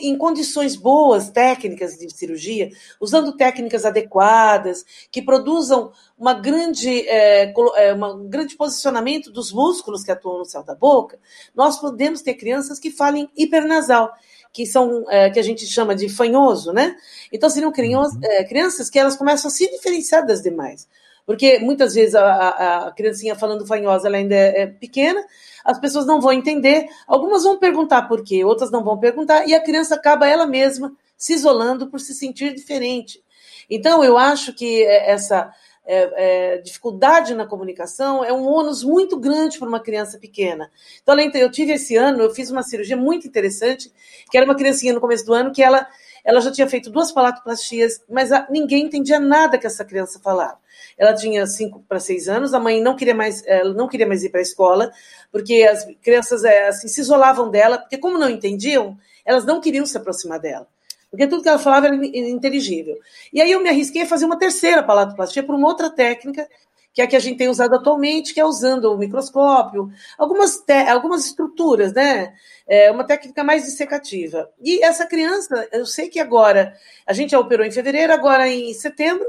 [0.00, 7.92] em condições boas técnicas de cirurgia, usando técnicas adequadas, que produzam uma grande, é, é
[7.92, 11.18] um grande posicionamento dos músculos que atuam no céu da boca,
[11.54, 14.12] nós podemos ter crianças que falem hipernasal
[14.52, 16.96] que são é, que a gente chama de fanhoso, né?
[17.32, 18.20] Então seriam crianças, uhum.
[18.24, 20.88] é, crianças que elas começam a se diferenciar das demais.
[21.26, 25.24] Porque muitas vezes a, a, a criancinha falando fanhosa ela ainda é, é pequena,
[25.64, 29.54] as pessoas não vão entender, algumas vão perguntar por quê, outras não vão perguntar, e
[29.54, 33.22] a criança acaba ela mesma se isolando por se sentir diferente.
[33.68, 35.52] Então, eu acho que é, essa
[35.92, 40.70] é, é, dificuldade na comunicação é um ônus muito grande para uma criança pequena.
[41.02, 43.92] Então, eu tive esse ano, eu fiz uma cirurgia muito interessante,
[44.30, 45.84] que era uma criancinha no começo do ano que ela,
[46.24, 50.58] ela já tinha feito duas palatoplastias, mas a, ninguém entendia nada que essa criança falava.
[50.96, 54.22] Ela tinha cinco para seis anos, a mãe não queria mais, ela não queria mais
[54.22, 54.92] ir para a escola,
[55.32, 59.84] porque as crianças é, assim, se isolavam dela, porque como não entendiam, elas não queriam
[59.84, 60.68] se aproximar dela
[61.10, 62.96] porque tudo que ela falava era inteligível.
[63.32, 66.48] E aí eu me arrisquei a fazer uma terceira palatoplastia por uma outra técnica,
[66.92, 70.62] que é a que a gente tem usado atualmente, que é usando o microscópio, algumas,
[70.88, 72.34] algumas estruturas, né?
[72.66, 74.50] É uma técnica mais dissecativa.
[74.60, 76.74] E essa criança, eu sei que agora,
[77.06, 79.26] a gente a operou em fevereiro, agora em setembro,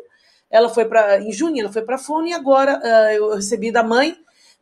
[0.50, 3.72] ela foi para, em junho, ela foi para a FONE, e agora uh, eu recebi
[3.72, 4.18] da mãe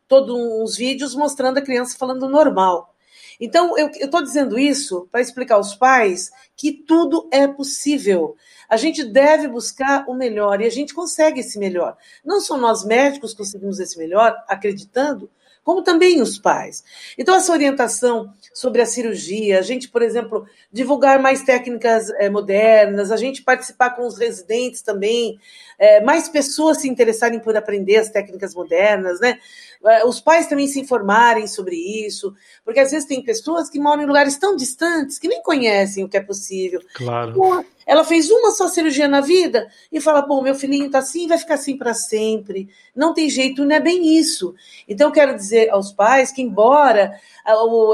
[0.08, 2.93] todos uns vídeos mostrando a criança falando normal.
[3.39, 8.36] Então, eu estou dizendo isso para explicar aos pais que tudo é possível.
[8.67, 11.97] A gente deve buscar o melhor e a gente consegue esse melhor.
[12.23, 15.30] Não só nós médicos conseguimos esse melhor acreditando,
[15.63, 16.84] como também os pais.
[17.17, 23.12] Então, essa orientação sobre a cirurgia, a gente, por exemplo, divulgar mais técnicas é, modernas,
[23.12, 25.39] a gente participar com os residentes também,
[25.79, 29.39] é, mais pessoas se interessarem por aprender as técnicas modernas, né?
[29.85, 34.03] É, os pais também se informarem sobre isso, porque às vezes tem pessoas que moram
[34.03, 36.81] em lugares tão distantes que nem conhecem o que é possível.
[36.93, 37.31] Claro.
[37.31, 41.27] Então, ela fez uma só cirurgia na vida e fala: bom, meu filhinho está assim,
[41.27, 42.67] vai ficar assim para sempre.
[42.93, 44.53] Não tem jeito, não é bem isso.
[44.87, 47.17] Então, eu quero dizer aos pais que, embora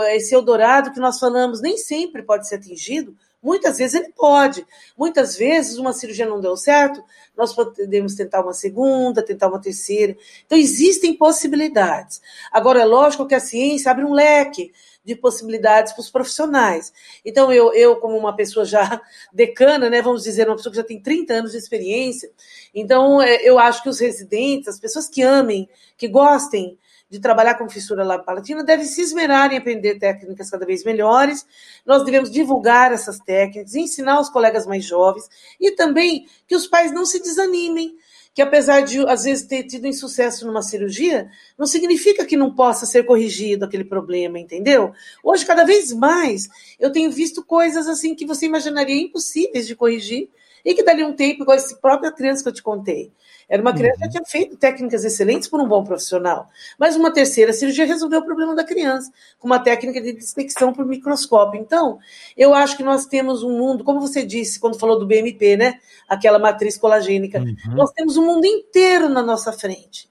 [0.10, 3.16] esse Eldorado que nós falamos nem sempre pode ser atingido,
[3.46, 4.66] Muitas vezes ele pode.
[4.98, 7.04] Muitas vezes uma cirurgia não deu certo,
[7.38, 10.18] nós podemos tentar uma segunda, tentar uma terceira.
[10.48, 12.20] Então existem possibilidades.
[12.52, 16.92] Agora é lógico que a ciência abre um leque de possibilidades para os profissionais.
[17.24, 19.00] Então eu, eu como uma pessoa já
[19.32, 22.32] decana, né, vamos dizer, uma pessoa que já tem 30 anos de experiência,
[22.74, 27.56] então é, eu acho que os residentes, as pessoas que amem, que gostem de trabalhar
[27.56, 31.46] com fissura labopalatina devem se esmerar em aprender técnicas cada vez melhores.
[31.86, 36.92] Nós devemos divulgar essas técnicas, ensinar os colegas mais jovens e também que os pais
[36.92, 37.96] não se desanimem,
[38.34, 42.86] que apesar de às vezes ter tido insucesso numa cirurgia, não significa que não possa
[42.86, 44.92] ser corrigido aquele problema, entendeu?
[45.24, 50.30] Hoje, cada vez mais, eu tenho visto coisas assim que você imaginaria impossíveis de corrigir
[50.66, 53.12] e que dali um tempo, igual essa própria criança que eu te contei.
[53.48, 54.10] Era uma criança que uhum.
[54.10, 56.50] tinha feito técnicas excelentes por um bom profissional.
[56.80, 60.84] Mas uma terceira cirurgia resolveu o problema da criança, com uma técnica de dissecção por
[60.84, 61.62] microscópio.
[61.62, 62.00] Então,
[62.36, 65.80] eu acho que nós temos um mundo, como você disse quando falou do BMP, né?
[66.10, 67.40] Aquela matriz colagênica.
[67.40, 67.76] Uhum.
[67.76, 70.10] Nós temos um mundo inteiro na nossa frente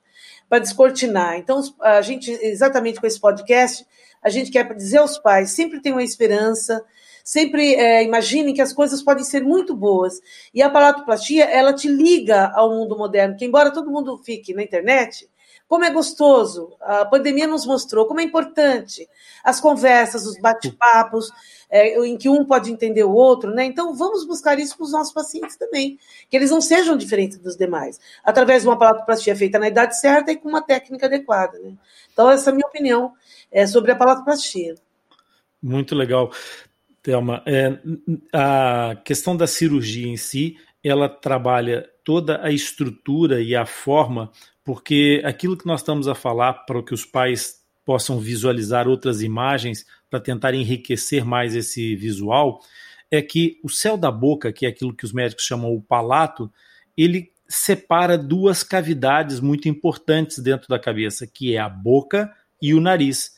[0.49, 1.37] para descortinar.
[1.37, 3.85] Então, a gente, exatamente com esse podcast,
[4.23, 6.85] a gente quer dizer aos pais, sempre tem uma esperança,
[7.25, 10.21] sempre é, imaginem que as coisas podem ser muito boas.
[10.53, 14.63] E a palatoplastia, ela te liga ao mundo moderno, que embora todo mundo fique na
[14.63, 15.29] internet,
[15.67, 19.09] como é gostoso, a pandemia nos mostrou como é importante
[19.43, 21.31] as conversas, os bate-papos,
[21.71, 23.65] é, em que um pode entender o outro, né?
[23.65, 25.99] Então vamos buscar isso para os nossos pacientes também,
[26.31, 30.31] que eles não sejam diferentes dos demais, através de uma palatoplastia feita na idade certa
[30.31, 31.73] e com uma técnica adequada, né?
[32.13, 33.15] Então essa é a minha opinião
[33.51, 34.75] é, sobre a palatoplastia.
[35.63, 36.31] Muito legal.
[37.05, 37.79] Thelma, é,
[38.33, 44.33] a questão da cirurgia em si, ela trabalha toda a estrutura e a forma,
[44.65, 49.85] porque aquilo que nós estamos a falar para que os pais possam visualizar outras imagens
[50.09, 52.61] para tentar enriquecer mais esse visual,
[53.11, 56.51] é que o céu da boca, que é aquilo que os médicos chamam o palato,
[56.97, 62.81] ele separa duas cavidades muito importantes dentro da cabeça, que é a boca e o
[62.81, 63.33] nariz.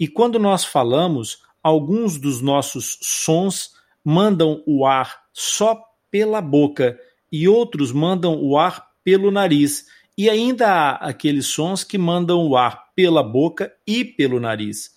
[0.00, 3.70] E quando nós falamos, alguns dos nossos sons
[4.04, 6.98] mandam o ar só pela boca
[7.30, 9.86] e outros mandam o ar pelo nariz.
[10.16, 14.90] E ainda há aqueles sons que mandam o ar pela boca e pelo nariz.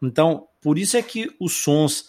[0.00, 2.06] Então, por isso é que os sons,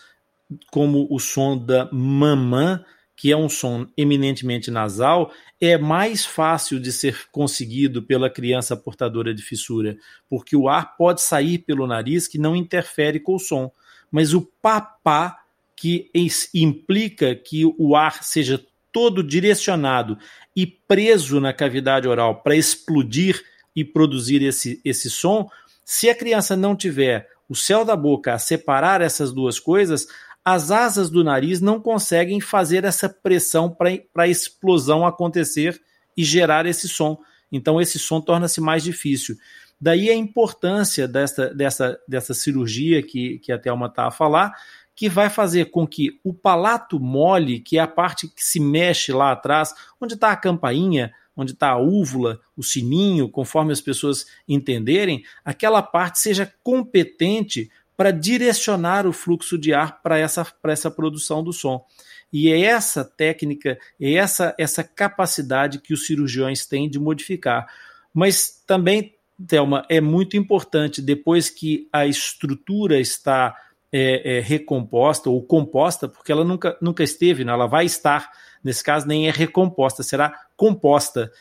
[0.72, 2.84] como o som da mamã,
[3.16, 9.34] que é um som eminentemente nasal, é mais fácil de ser conseguido pela criança portadora
[9.34, 9.98] de fissura,
[10.30, 13.72] porque o ar pode sair pelo nariz que não interfere com o som.
[14.14, 15.40] Mas o papá,
[15.76, 16.12] que
[16.54, 20.20] implica que o ar seja todo direcionado
[20.56, 23.44] e preso na cavidade oral para explodir
[23.76, 25.50] e produzir esse, esse som,
[25.84, 30.08] se a criança não tiver o céu da boca a separar essas duas coisas,
[30.46, 35.82] as asas do nariz não conseguem fazer essa pressão para a explosão acontecer
[36.16, 37.18] e gerar esse som.
[37.52, 39.36] Então, esse som torna-se mais difícil.
[39.84, 44.54] Daí a importância dessa, dessa, dessa cirurgia que, que a Thelma está a falar,
[44.96, 49.12] que vai fazer com que o palato mole, que é a parte que se mexe
[49.12, 54.26] lá atrás, onde está a campainha, onde está a úvula, o sininho, conforme as pessoas
[54.48, 61.44] entenderem, aquela parte seja competente para direcionar o fluxo de ar para essa, essa produção
[61.44, 61.86] do som.
[62.32, 67.68] E é essa técnica, é essa, essa capacidade que os cirurgiões têm de modificar.
[68.14, 69.14] Mas também,
[69.48, 73.56] Thelma, é muito importante, depois que a estrutura está
[73.92, 77.52] é, é, recomposta ou composta, porque ela nunca, nunca esteve, né?
[77.52, 78.30] ela vai estar,
[78.64, 81.32] nesse caso nem é recomposta, será composta.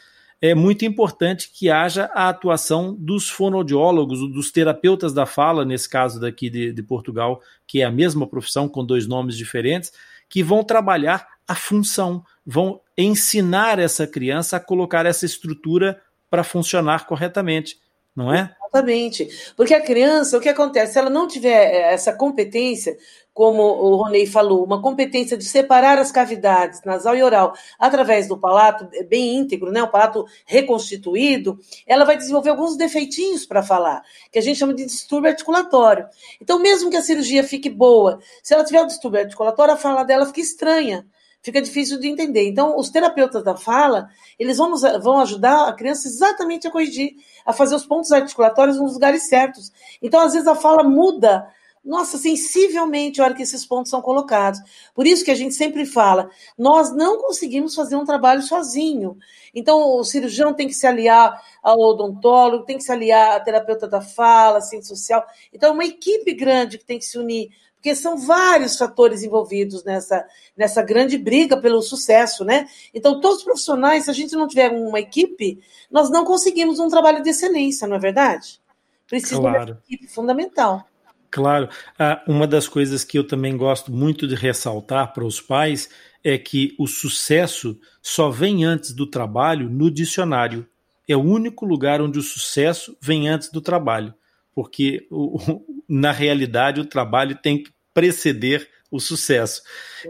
[0.40, 6.20] É muito importante que haja a atuação dos fonoaudiólogos, dos terapeutas da fala, nesse caso
[6.20, 9.92] daqui de, de Portugal, que é a mesma profissão com dois nomes diferentes,
[10.28, 17.06] que vão trabalhar a função, vão ensinar essa criança a colocar essa estrutura para funcionar
[17.06, 17.76] corretamente
[18.14, 18.54] não é?
[18.72, 19.28] Exatamente.
[19.56, 20.94] Porque a criança, o que acontece?
[20.94, 22.96] Se ela não tiver eh, essa competência,
[23.34, 28.38] como o Ronei falou, uma competência de separar as cavidades nasal e oral através do
[28.38, 34.02] palato eh, bem íntegro, né, o palato reconstituído, ela vai desenvolver alguns defeitinhos para falar,
[34.30, 36.06] que a gente chama de distúrbio articulatório.
[36.40, 40.02] Então, mesmo que a cirurgia fique boa, se ela tiver o distúrbio articulatório, a fala
[40.02, 41.06] dela fica estranha
[41.42, 42.48] fica difícil de entender.
[42.48, 47.16] Então, os terapeutas da fala, eles vão, nos, vão ajudar a criança exatamente a corrigir,
[47.44, 49.72] a fazer os pontos articulatórios nos lugares certos.
[50.00, 51.46] Então, às vezes, a fala muda,
[51.84, 54.60] nossa, sensivelmente a hora que esses pontos são colocados.
[54.94, 59.16] Por isso que a gente sempre fala, nós não conseguimos fazer um trabalho sozinho.
[59.52, 63.88] Então, o cirurgião tem que se aliar ao odontólogo, tem que se aliar à terapeuta
[63.88, 65.26] da fala, ciência social.
[65.52, 67.50] Então, é uma equipe grande que tem que se unir
[67.82, 70.24] porque são vários fatores envolvidos nessa,
[70.56, 72.68] nessa grande briga pelo sucesso, né?
[72.94, 76.88] Então, todos os profissionais, se a gente não tiver uma equipe, nós não conseguimos um
[76.88, 78.60] trabalho de excelência, não é verdade?
[79.08, 79.64] Precisa claro.
[79.64, 80.86] de uma equipe fundamental.
[81.28, 81.68] Claro.
[81.98, 85.90] Ah, uma das coisas que eu também gosto muito de ressaltar para os pais
[86.22, 90.68] é que o sucesso só vem antes do trabalho no dicionário.
[91.08, 94.14] É o único lugar onde o sucesso vem antes do trabalho
[94.54, 99.62] porque o, na realidade o trabalho tem que preceder o sucesso.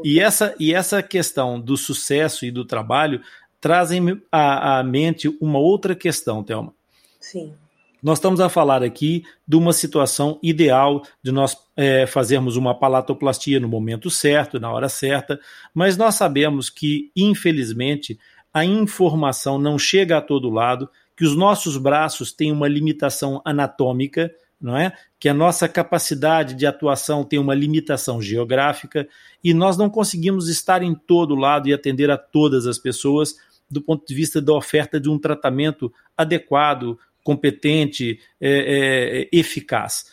[0.05, 3.21] E essa, e essa questão do sucesso e do trabalho
[3.61, 6.75] trazem à, à mente uma outra questão, Thelma.
[7.21, 7.55] Sim.
[8.03, 13.61] Nós estamos a falar aqui de uma situação ideal de nós é, fazermos uma palatoplastia
[13.61, 15.39] no momento certo, na hora certa,
[15.73, 18.19] mas nós sabemos que, infelizmente,
[18.53, 24.33] a informação não chega a todo lado que os nossos braços têm uma limitação anatômica,
[24.61, 24.93] não é?
[25.19, 29.09] Que a nossa capacidade de atuação tem uma limitação geográfica
[29.43, 33.35] e nós não conseguimos estar em todo lado e atender a todas as pessoas
[33.73, 40.13] do ponto de vista da oferta de um tratamento adequado, competente, é, é, eficaz.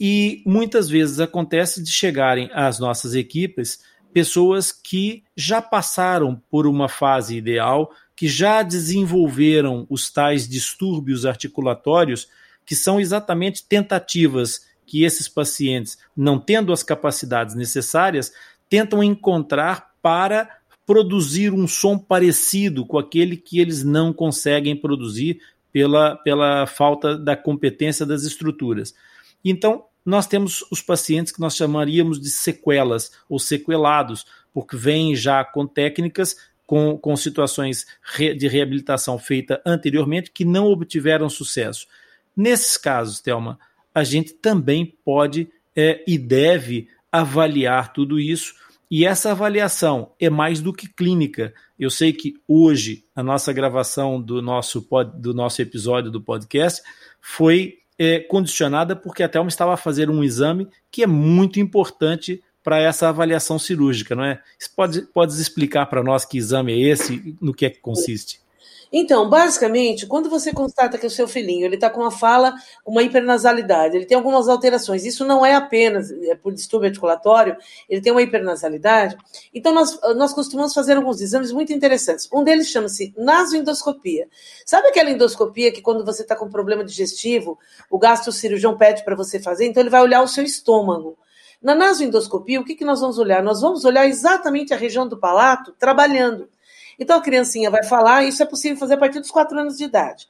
[0.00, 3.80] E muitas vezes acontece de chegarem às nossas equipes
[4.12, 12.26] pessoas que já passaram por uma fase ideal, que já desenvolveram os tais distúrbios articulatórios,
[12.66, 18.32] que são exatamente tentativas que esses pacientes, não tendo as capacidades necessárias,
[18.68, 20.50] tentam encontrar para
[20.84, 25.40] produzir um som parecido com aquele que eles não conseguem produzir
[25.72, 28.96] pela, pela falta da competência das estruturas.
[29.44, 35.44] Então, nós temos os pacientes que nós chamaríamos de sequelas ou sequelados, porque vêm já
[35.44, 37.86] com técnicas com, com situações
[38.18, 41.86] de reabilitação feita anteriormente que não obtiveram sucesso.
[42.36, 43.58] Nesses casos, Thelma,
[43.94, 48.54] a gente também pode é, e deve avaliar tudo isso.
[48.90, 51.54] E essa avaliação é mais do que clínica.
[51.78, 56.82] Eu sei que hoje a nossa gravação do nosso, pod, do nosso episódio do podcast
[57.18, 62.42] foi é, condicionada porque a Thelma estava a fazer um exame que é muito importante
[62.68, 64.42] para essa avaliação cirúrgica, não é?
[64.76, 68.42] Pode, pode explicar para nós que exame é esse, no que é que consiste?
[68.92, 72.54] Então, basicamente, quando você constata que o seu filhinho ele está com uma fala,
[72.84, 77.56] uma hipernasalidade, ele tem algumas alterações, isso não é apenas é por distúrbio articulatório,
[77.88, 79.16] ele tem uma hipernasalidade.
[79.54, 82.28] Então, nós, nós costumamos fazer alguns exames muito interessantes.
[82.30, 84.28] Um deles chama-se nasoendoscopia.
[84.66, 87.58] Sabe aquela endoscopia que quando você está com problema digestivo,
[87.90, 89.64] o gastrocirurgião pede para você fazer?
[89.64, 91.16] Então, ele vai olhar o seu estômago.
[91.60, 93.42] Na nasoendoscopia, o que, que nós vamos olhar?
[93.42, 96.48] Nós vamos olhar exatamente a região do palato trabalhando.
[96.98, 99.84] Então a criancinha vai falar, isso é possível fazer a partir dos quatro anos de
[99.84, 100.28] idade.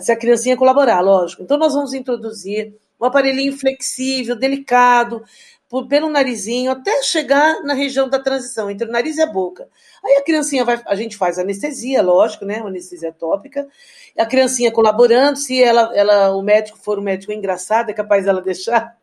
[0.00, 1.42] Se a criancinha colaborar, lógico.
[1.42, 5.24] Então nós vamos introduzir um aparelhinho flexível, delicado,
[5.68, 9.68] por, pelo narizinho, até chegar na região da transição, entre o nariz e a boca.
[10.04, 12.58] Aí a criancinha vai, a gente faz anestesia, lógico, né?
[12.58, 13.68] Uma anestesia tópica.
[14.18, 18.42] A criancinha colaborando, se ela, ela, o médico for um médico engraçado, é capaz dela
[18.42, 18.99] deixar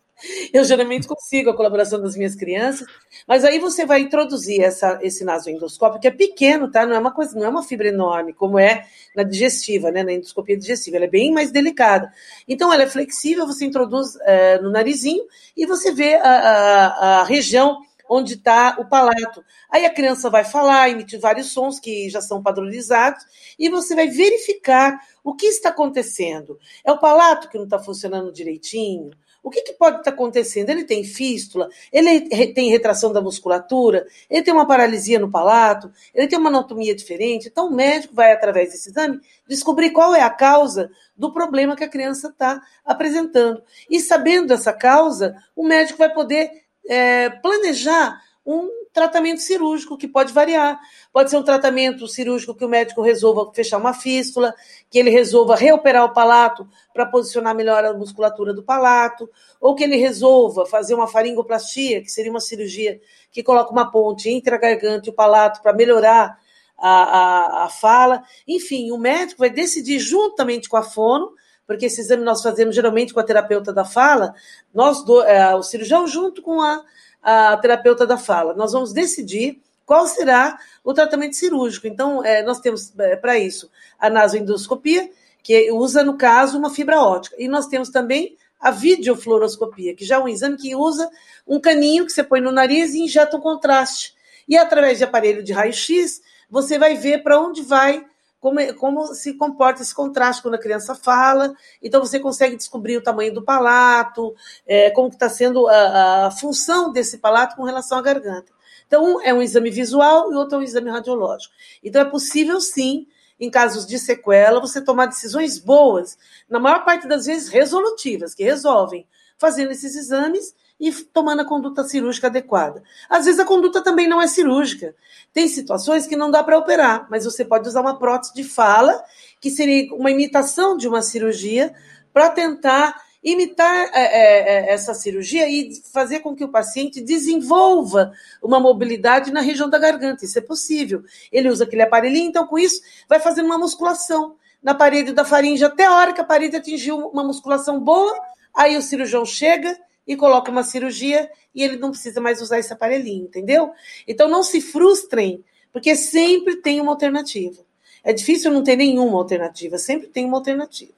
[0.51, 2.87] eu geralmente consigo a colaboração das minhas crianças,
[3.27, 6.85] mas aí você vai introduzir essa, esse nasoendoscópio, que é pequeno, tá?
[6.85, 10.03] Não é uma coisa, não é uma fibra enorme, como é na digestiva, né?
[10.03, 12.11] Na endoscopia digestiva, ela é bem mais delicada.
[12.47, 15.23] Então, ela é flexível, você introduz é, no narizinho
[15.55, 19.43] e você vê a, a, a região onde está o palato.
[19.69, 23.23] Aí a criança vai falar, emitir vários sons que já são padronizados,
[23.59, 26.57] e você vai verificar o que está acontecendo.
[26.85, 29.11] É o palato que não está funcionando direitinho?
[29.47, 30.69] O que, que pode estar acontecendo?
[30.69, 36.27] Ele tem fístula, ele tem retração da musculatura, ele tem uma paralisia no palato, ele
[36.27, 37.47] tem uma anatomia diferente.
[37.47, 41.83] Então, o médico vai, através desse exame, descobrir qual é a causa do problema que
[41.85, 43.63] a criança está apresentando.
[43.89, 46.51] E sabendo essa causa, o médico vai poder
[46.85, 50.79] é, planejar um tratamento cirúrgico que pode variar.
[51.13, 54.55] Pode ser um tratamento cirúrgico que o médico resolva fechar uma fístula,
[54.89, 59.29] que ele resolva reoperar o palato para posicionar melhor a musculatura do palato,
[59.61, 62.99] ou que ele resolva fazer uma faringoplastia, que seria uma cirurgia
[63.31, 66.39] que coloca uma ponte entre a garganta e o palato para melhorar
[66.75, 68.23] a, a, a fala.
[68.47, 71.35] Enfim, o médico vai decidir juntamente com a fono
[71.67, 74.33] porque esse exame nós fazemos geralmente com a terapeuta da fala,
[74.73, 76.81] nós do, é, o cirurgião junto com a
[77.21, 78.53] a terapeuta da fala.
[78.53, 81.87] Nós vamos decidir qual será o tratamento cirúrgico.
[81.87, 85.09] Então, é, nós temos é, para isso a nasoendoscopia,
[85.41, 87.35] que usa, no caso, uma fibra ótica.
[87.39, 91.09] E nós temos também a videofluoroscopia, que já é um exame que usa
[91.47, 94.13] um caninho que você põe no nariz e injeta um contraste.
[94.47, 98.05] E através de aparelho de raio-x, você vai ver para onde vai
[98.47, 101.53] como, como se comporta esse contraste quando a criança fala.
[101.81, 104.33] Então, você consegue descobrir o tamanho do palato,
[104.65, 108.51] é, como está sendo a, a, função desse palato com relação à garganta.
[108.87, 111.53] Então, um é um exame visual e outro é um exame radiológico.
[111.83, 113.05] Então, é possível, sim,
[113.37, 116.17] em casos de sequela, você tomar decisões boas,
[116.49, 119.05] na maior parte das vezes resolutivas, que resolvem,
[119.37, 122.83] fazendo esses exames e tomando a conduta cirúrgica adequada.
[123.09, 124.95] Às vezes a conduta também não é cirúrgica.
[125.33, 129.03] Tem situações que não dá para operar, mas você pode usar uma prótese de fala,
[129.41, 131.73] que seria uma imitação de uma cirurgia,
[132.13, 138.11] para tentar imitar é, é, é, essa cirurgia e fazer com que o paciente desenvolva
[138.41, 140.23] uma mobilidade na região da garganta.
[140.23, 141.03] Isso é possível.
[141.31, 145.63] Ele usa aquele aparelhinho, então com isso vai fazendo uma musculação na parede da faringe
[145.63, 148.17] até a hora que a parede atingiu uma musculação boa,
[148.55, 152.71] aí o cirurgião chega e coloca uma cirurgia e ele não precisa mais usar esse
[152.71, 153.71] aparelhinho, entendeu?
[154.07, 155.43] Então não se frustrem,
[155.73, 157.61] porque sempre tem uma alternativa.
[158.03, 160.97] É difícil não ter nenhuma alternativa, sempre tem uma alternativa.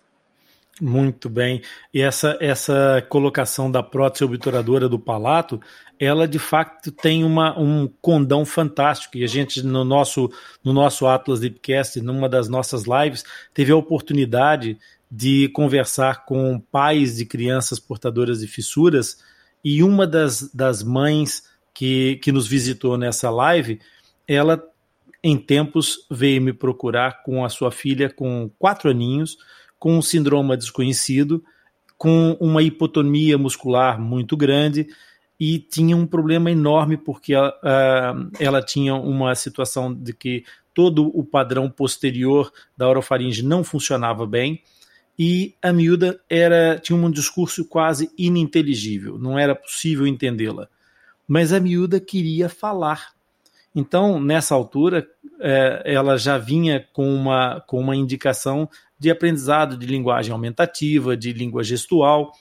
[0.82, 1.62] Muito bem.
[1.94, 5.60] E essa, essa colocação da prótese obturadora do palato,
[6.00, 9.18] ela de fato tem uma, um condão fantástico.
[9.18, 10.32] E a gente, no nosso,
[10.64, 14.78] no nosso Atlas Deepcast, numa das nossas lives, teve a oportunidade
[15.10, 19.18] de conversar com pais de crianças portadoras de fissuras
[19.64, 21.44] e uma das, das mães
[21.74, 23.80] que, que nos visitou nessa live,
[24.28, 24.64] ela
[25.24, 29.38] em tempos veio me procurar com a sua filha com quatro aninhos,
[29.78, 31.44] com um síndrome desconhecido,
[31.98, 34.88] com uma hipotonia muscular muito grande
[35.40, 40.44] e tinha um problema enorme porque ela, uh, ela tinha uma situação de que
[40.74, 44.62] todo o padrão posterior da orofaringe não funcionava bem
[45.20, 50.70] e a miúda era tinha um discurso quase ininteligível, não era possível entendê-la.
[51.28, 53.12] Mas a miúda queria falar.
[53.76, 55.06] Então, nessa altura,
[55.42, 61.34] é, ela já vinha com uma, com uma indicação de aprendizado de linguagem aumentativa, de
[61.34, 62.32] língua gestual,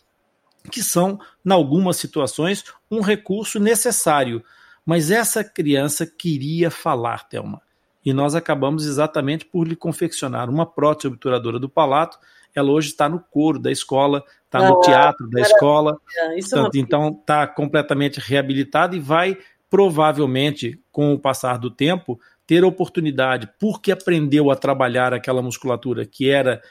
[0.70, 4.40] que são, em algumas situações, um recurso necessário.
[4.86, 7.60] Mas essa criança queria falar, Thelma.
[8.06, 12.18] e nós acabamos exatamente por lhe confeccionar uma prótese obturadora do palato.
[12.58, 15.98] Ela hoje está no coro da escola, está no ah, teatro da escola,
[16.40, 19.38] portanto, então está completamente reabilitada e vai
[19.70, 26.30] provavelmente, com o passar do tempo, ter oportunidade, porque aprendeu a trabalhar aquela musculatura que
[26.30, 26.62] era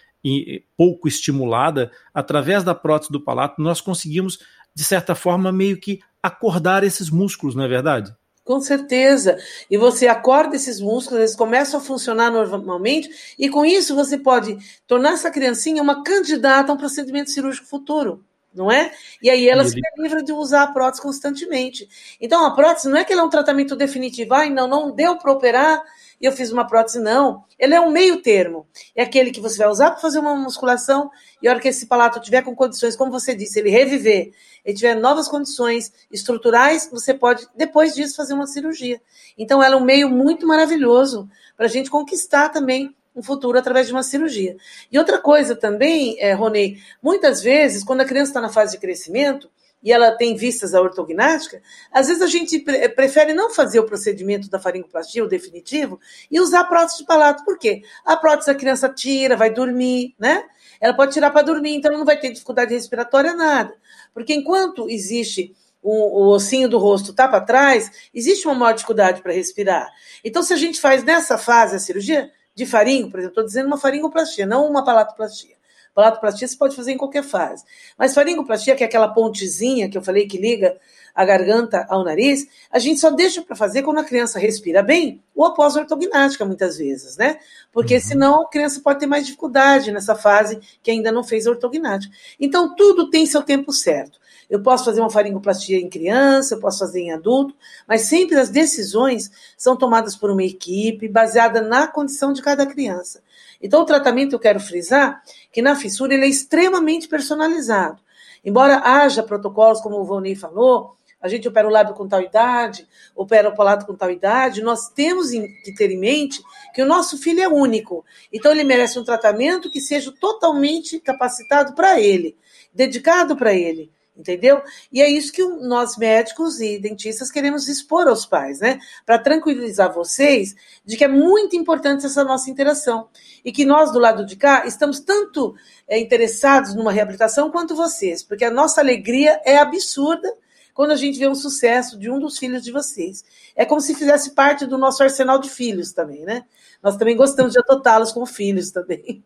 [0.76, 4.40] pouco estimulada, através da prótese do palato, nós conseguimos,
[4.76, 8.14] de certa forma, meio que acordar esses músculos, não é verdade?
[8.48, 9.38] Com certeza.
[9.70, 14.58] E você acorda esses músculos, eles começam a funcionar normalmente, e com isso você pode
[14.88, 18.24] tornar essa criancinha uma candidata a um procedimento cirúrgico futuro
[18.56, 18.92] não é?
[19.22, 21.88] E aí ela se livra de usar a prótese constantemente.
[22.20, 25.16] Então a prótese não é que ela é um tratamento definitivo, ai, não, não deu
[25.18, 25.84] para operar
[26.20, 27.44] e eu fiz uma prótese, não.
[27.58, 28.68] Ele é um meio termo.
[28.96, 31.12] É aquele que você vai usar para fazer uma musculação
[31.42, 34.32] e a hora que esse palato tiver com condições, como você disse, ele reviver,
[34.66, 39.00] ele tiver novas condições estruturais, você pode, depois disso, fazer uma cirurgia.
[39.38, 43.88] Então ela é um meio muito maravilhoso para a gente conquistar também um futuro através
[43.88, 44.56] de uma cirurgia.
[44.92, 48.78] E outra coisa também, é, Ronei, muitas vezes, quando a criança está na fase de
[48.80, 49.50] crescimento
[49.82, 51.62] e ela tem vistas à ortognática,
[51.92, 56.00] às vezes a gente pre prefere não fazer o procedimento da faringoplastia, o definitivo,
[56.30, 57.46] e usar a prótese de palato.
[57.46, 57.84] Por quê?
[58.04, 60.44] A prótese a criança tira, vai dormir, né?
[60.82, 63.74] Ela pode tirar para dormir, então ela não vai ter dificuldade respiratória, nada.
[64.14, 69.32] Porque enquanto existe o, ossinho do rosto tá para trás, existe uma maior dificuldade para
[69.32, 69.90] respirar.
[70.24, 73.68] Então, se a gente faz nessa fase a cirurgia, de faringo, por exemplo, estou dizendo
[73.68, 75.57] uma faringoplastia, não uma palatoplastia.
[75.98, 77.64] Palatoplastia você pode fazer em qualquer fase.
[77.98, 80.78] Mas faringoplastia, que é aquela pontezinha que eu falei que liga
[81.16, 85.24] a garganta ao nariz, a gente só deixa para fazer quando a criança respira bem
[85.34, 87.40] ou após a ortognática, muitas vezes, né?
[87.72, 88.00] Porque uhum.
[88.00, 92.14] senão a criança pode ter mais dificuldade nessa fase que ainda não fez a ortognática.
[92.40, 94.20] Então, tudo tem seu tempo certo.
[94.48, 97.56] Eu posso fazer uma faringoplastia em criança, eu posso fazer em adulto,
[97.88, 103.24] mas sempre as decisões são tomadas por uma equipe baseada na condição de cada criança.
[103.62, 108.02] Então, o tratamento, eu quero frisar que na fissura ele é extremamente personalizado.
[108.44, 112.88] Embora haja protocolos, como o Voni falou, a gente opera o lábio com tal idade,
[113.16, 116.42] opera o palato com tal idade, nós temos que ter em mente
[116.74, 118.06] que o nosso filho é único.
[118.32, 122.38] Então, ele merece um tratamento que seja totalmente capacitado para ele,
[122.74, 124.62] dedicado para ele entendeu?
[124.92, 128.80] E é isso que nós médicos e dentistas queremos expor aos pais, né?
[129.06, 133.08] Para tranquilizar vocês de que é muito importante essa nossa interação
[133.46, 135.56] e que nós do lado de cá estamos tanto
[135.88, 140.34] é, interessados numa reabilitação quanto vocês, porque a nossa alegria é absurda
[140.74, 143.26] quando a gente vê um sucesso de um dos filhos de vocês.
[143.56, 146.46] É como se fizesse parte do nosso arsenal de filhos também, né?
[146.84, 149.24] Nós também gostamos de adotá-los como filhos também.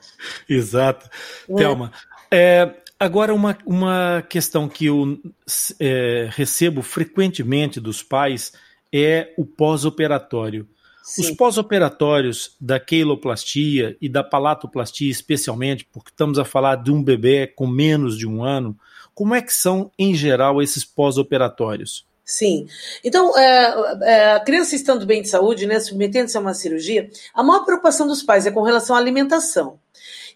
[0.46, 1.08] Exato.
[1.48, 1.54] É.
[1.54, 1.92] Thelma,
[2.30, 5.18] é, Agora, uma, uma questão que eu
[5.80, 8.52] é, recebo frequentemente dos pais
[8.92, 10.68] é o pós-operatório.
[11.18, 17.46] Os pós-operatórios da queiloplastia e da palatoplastia, especialmente, porque estamos a falar de um bebê
[17.46, 18.78] com menos de um ano,
[19.14, 22.06] como é que são, em geral, esses pós-operatórios?
[22.22, 22.66] Sim.
[23.02, 27.42] Então, é, é, a criança estando bem de saúde, né, submetendo-se a uma cirurgia, a
[27.42, 29.80] maior preocupação dos pais é com relação à alimentação.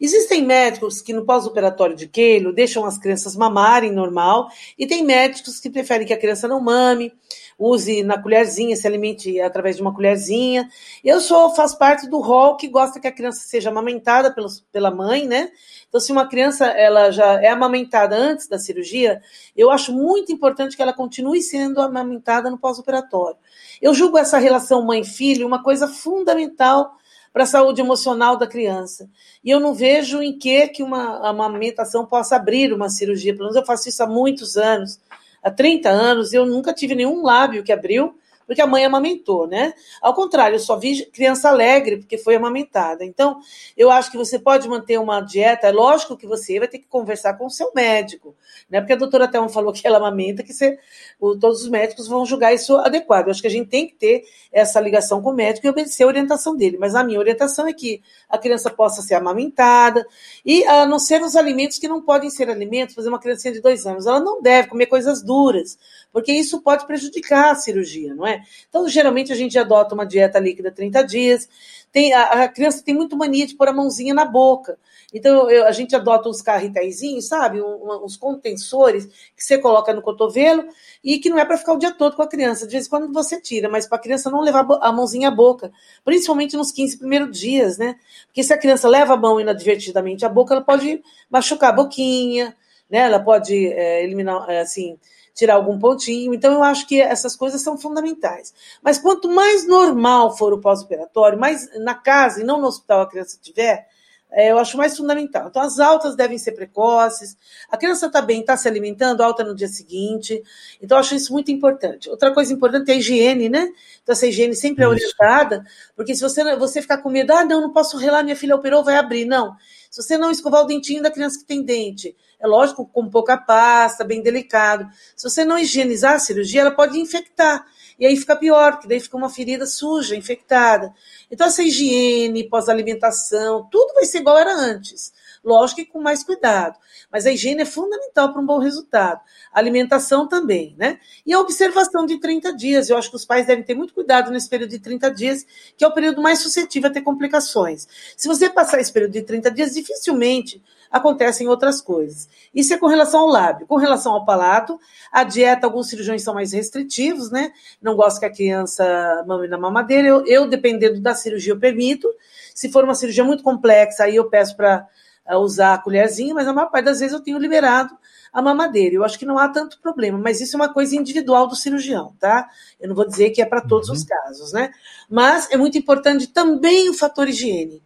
[0.00, 5.60] Existem médicos que no pós-operatório de queilo deixam as crianças mamarem normal, e tem médicos
[5.60, 7.12] que preferem que a criança não mame,
[7.58, 10.68] use na colherzinha, se alimente através de uma colherzinha.
[11.04, 14.34] Eu sou, faço parte do rol que gosta que a criança seja amamentada
[14.72, 15.50] pela mãe, né?
[15.88, 19.22] Então, se uma criança ela já é amamentada antes da cirurgia,
[19.56, 23.36] eu acho muito importante que ela continue sendo amamentada no pós-operatório.
[23.80, 26.96] Eu julgo essa relação mãe-filho uma coisa fundamental
[27.34, 29.10] para a saúde emocional da criança.
[29.42, 33.32] E eu não vejo em que, que uma, uma amamentação possa abrir uma cirurgia.
[33.32, 35.00] Pelo menos eu faço isso há muitos anos.
[35.42, 38.16] Há 30 anos, eu nunca tive nenhum lábio que abriu
[38.46, 39.72] porque a mãe amamentou, né?
[40.00, 43.04] Ao contrário, eu só vi criança alegre porque foi amamentada.
[43.04, 43.38] Então,
[43.76, 46.86] eu acho que você pode manter uma dieta, é lógico que você vai ter que
[46.86, 48.34] conversar com o seu médico,
[48.68, 48.80] né?
[48.80, 50.78] Porque a doutora Thelma falou que ela amamenta, que você,
[51.18, 53.26] todos os médicos vão julgar isso adequado.
[53.26, 56.04] Eu acho que a gente tem que ter essa ligação com o médico e obedecer
[56.04, 56.76] a orientação dele.
[56.78, 60.06] Mas a minha orientação é que a criança possa ser amamentada
[60.44, 63.60] e a não ser os alimentos que não podem ser alimentos, exemplo, uma criança de
[63.60, 65.78] dois anos, ela não deve comer coisas duras,
[66.12, 68.33] porque isso pode prejudicar a cirurgia, não é?
[68.68, 71.48] Então, geralmente, a gente adota uma dieta líquida 30 dias.
[71.92, 74.78] Tem, a, a criança tem muito mania de pôr a mãozinha na boca.
[75.12, 77.62] Então, eu, a gente adota uns carretéisinhos, sabe?
[77.62, 79.06] Um, uns contensores
[79.36, 80.64] que você coloca no cotovelo
[81.04, 82.66] e que não é para ficar o dia todo com a criança.
[82.66, 85.30] De vez em quando você tira, mas para a criança não levar a mãozinha à
[85.30, 85.70] boca.
[86.04, 87.94] Principalmente nos 15 primeiros dias, né?
[88.26, 92.56] Porque se a criança leva a mão inadvertidamente à boca, ela pode machucar a boquinha,
[92.90, 92.98] né?
[92.98, 94.98] Ela pode é, eliminar, é, assim,
[95.34, 96.32] tirar algum pontinho.
[96.32, 98.54] Então, eu acho que essas coisas são fundamentais.
[98.82, 103.08] Mas quanto mais normal for o pós-operatório, mais na casa e não no hospital a
[103.08, 103.88] criança tiver,
[104.34, 105.46] é, eu acho mais fundamental.
[105.48, 107.36] Então, as altas devem ser precoces,
[107.70, 110.42] a criança está bem, está se alimentando, alta no dia seguinte.
[110.82, 112.10] Então, eu acho isso muito importante.
[112.10, 113.72] Outra coisa importante é a higiene, né?
[114.02, 115.64] Então, essa higiene sempre é orientada,
[115.94, 118.82] porque se você, você ficar com medo, ah, não, não posso relar, minha filha operou,
[118.82, 119.24] vai abrir.
[119.24, 119.54] Não.
[119.88, 123.36] Se você não escovar o dentinho da criança que tem dente, é lógico, com pouca
[123.36, 124.88] pasta, bem delicado.
[125.14, 127.64] Se você não higienizar a cirurgia, ela pode infectar.
[127.98, 130.92] E aí fica pior, porque daí fica uma ferida suja, infectada.
[131.30, 135.12] Então, essa higiene, pós-alimentação, tudo vai ser igual era antes.
[135.44, 136.78] Lógico que com mais cuidado.
[137.12, 139.20] Mas a higiene é fundamental para um bom resultado.
[139.52, 140.98] A alimentação também, né?
[141.24, 142.88] E a observação de 30 dias.
[142.88, 145.84] Eu acho que os pais devem ter muito cuidado nesse período de 30 dias, que
[145.84, 147.86] é o período mais suscetível a ter complicações.
[148.16, 152.28] Se você passar esse período de 30 dias, dificilmente acontecem outras coisas.
[152.54, 153.66] Isso é com relação ao lábio.
[153.66, 154.78] Com relação ao palato,
[155.10, 157.52] a dieta, alguns cirurgiões são mais restritivos, né?
[157.80, 160.08] Não gosto que a criança mame na mamadeira.
[160.08, 162.08] Eu, eu, dependendo da cirurgia, eu permito.
[162.54, 164.86] Se for uma cirurgia muito complexa, aí eu peço para
[165.28, 167.96] uh, usar a colherzinha, mas a maior parte das vezes eu tenho liberado
[168.32, 168.96] a mamadeira.
[168.96, 172.14] Eu acho que não há tanto problema, mas isso é uma coisa individual do cirurgião,
[172.18, 172.48] tá?
[172.80, 173.94] Eu não vou dizer que é para todos uhum.
[173.94, 174.72] os casos, né?
[175.08, 177.80] Mas é muito importante também o fator higiene.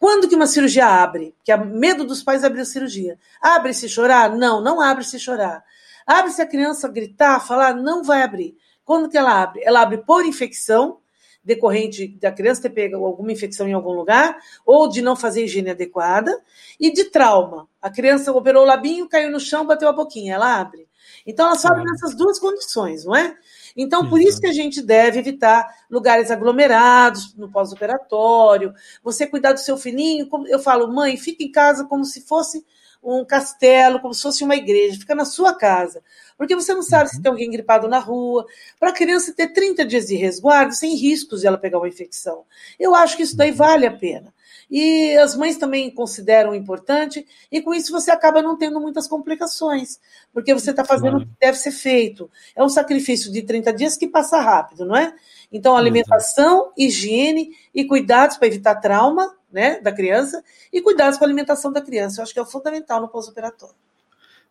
[0.00, 1.36] Quando que uma cirurgia abre?
[1.44, 3.18] Que é medo dos pais abrir a cirurgia.
[3.38, 4.34] Abre se chorar?
[4.34, 5.62] Não, não abre se chorar.
[6.06, 8.56] Abre se a criança gritar, falar, não vai abrir.
[8.82, 9.60] Quando que ela abre?
[9.62, 11.00] Ela abre por infecção,
[11.44, 15.68] decorrente da criança ter pego alguma infecção em algum lugar, ou de não fazer higiene
[15.68, 16.34] adequada,
[16.80, 17.68] e de trauma.
[17.82, 20.88] A criança operou o labinho, caiu no chão, bateu a boquinha, ela abre.
[21.26, 23.36] Então, ela sofre nessas duas condições, não é?
[23.76, 28.72] Então, por isso que a gente deve evitar lugares aglomerados no pós-operatório.
[29.02, 32.64] Você cuidar do seu filhinho, como eu falo, mãe, fica em casa como se fosse
[33.02, 36.02] um castelo, como se fosse uma igreja, fica na sua casa.
[36.36, 37.16] Porque você não sabe uhum.
[37.16, 38.46] se tem alguém gripado na rua.
[38.78, 42.44] Para a criança ter 30 dias de resguardo, sem riscos de ela pegar uma infecção.
[42.78, 43.56] Eu acho que isso daí uhum.
[43.56, 44.32] vale a pena
[44.70, 49.98] e as mães também consideram importante, e com isso você acaba não tendo muitas complicações,
[50.32, 52.30] porque você está fazendo o que deve ser feito.
[52.54, 55.12] É um sacrifício de 30 dias que passa rápido, não é?
[55.52, 60.42] Então, alimentação, higiene e cuidados para evitar trauma né, da criança
[60.72, 62.20] e cuidados com a alimentação da criança.
[62.20, 63.74] Eu acho que é fundamental no pós-operatório.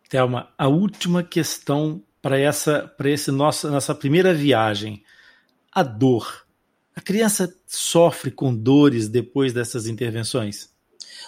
[0.08, 5.02] Thelma, a última questão para essa, para esse nossa, nossa primeira viagem.
[5.72, 6.46] A dor.
[7.00, 10.68] A criança sofre com dores depois dessas intervenções?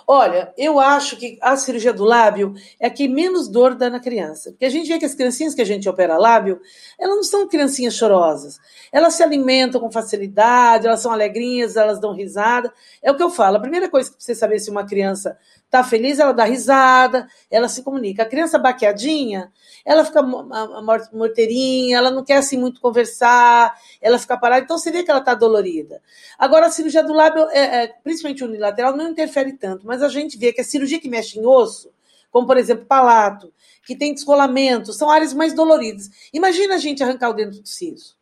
[0.07, 3.99] Olha, eu acho que a cirurgia do lábio é a que menos dor dá na
[3.99, 4.51] criança.
[4.51, 6.61] Porque a gente vê que as criancinhas que a gente opera lábio,
[7.01, 8.59] elas não são criancinhas chorosas.
[8.93, 12.71] Elas se alimentam com facilidade, elas são alegrinhas, elas dão risada.
[13.03, 13.57] É o que eu falo.
[13.57, 15.39] A primeira coisa que você saber se uma criança
[15.73, 18.23] está feliz, ela dá risada, ela se comunica.
[18.23, 19.51] A criança baqueadinha,
[19.87, 25.03] ela fica morteirinha, ela não quer assim muito conversar, ela fica parada, então você vê
[25.03, 26.03] que ela está dolorida.
[26.39, 30.37] Agora, a cirurgia do lábio, é, é, principalmente unilateral, não interfere tanto, mas a gente
[30.37, 31.91] vê que a cirurgia que mexe em osso,
[32.31, 33.51] como por exemplo palato,
[33.87, 36.11] que tem descolamento, são áreas mais doloridas.
[36.35, 38.15] Imagina a gente arrancar o dentro do siso.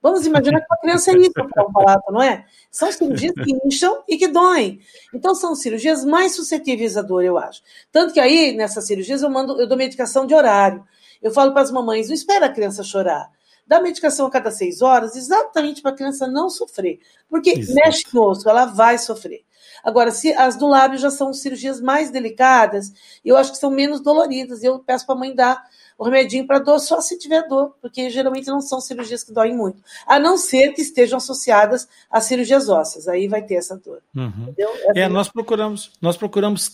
[0.00, 2.44] Vamos imaginar que uma criança é isso para um palato, não é?
[2.70, 4.80] São cirurgias que incham e que doem.
[5.12, 7.62] Então, são cirurgias mais suscetíveis à dor, eu acho.
[7.90, 10.84] Tanto que aí, nessas cirurgias, eu mando, eu dou medicação de horário.
[11.20, 13.30] Eu falo para as mamães, não espera a criança chorar.
[13.66, 17.00] Dá medicação a cada seis horas, exatamente para a criança não sofrer.
[17.28, 17.74] Porque Exato.
[17.74, 19.44] mexe no osso, ela vai sofrer.
[19.82, 22.92] Agora, se as do lábio já são cirurgias mais delicadas,
[23.24, 24.62] eu acho que são menos doloridas.
[24.62, 25.62] Eu peço para a mãe dar
[25.98, 29.56] o remedinho para dor só se tiver dor, porque geralmente não são cirurgias que doem
[29.56, 29.82] muito.
[30.06, 34.00] A não ser que estejam associadas a cirurgias ósseas, aí vai ter essa dor.
[34.14, 34.54] Uhum.
[34.94, 36.72] É, nós procuramos, nós procuramos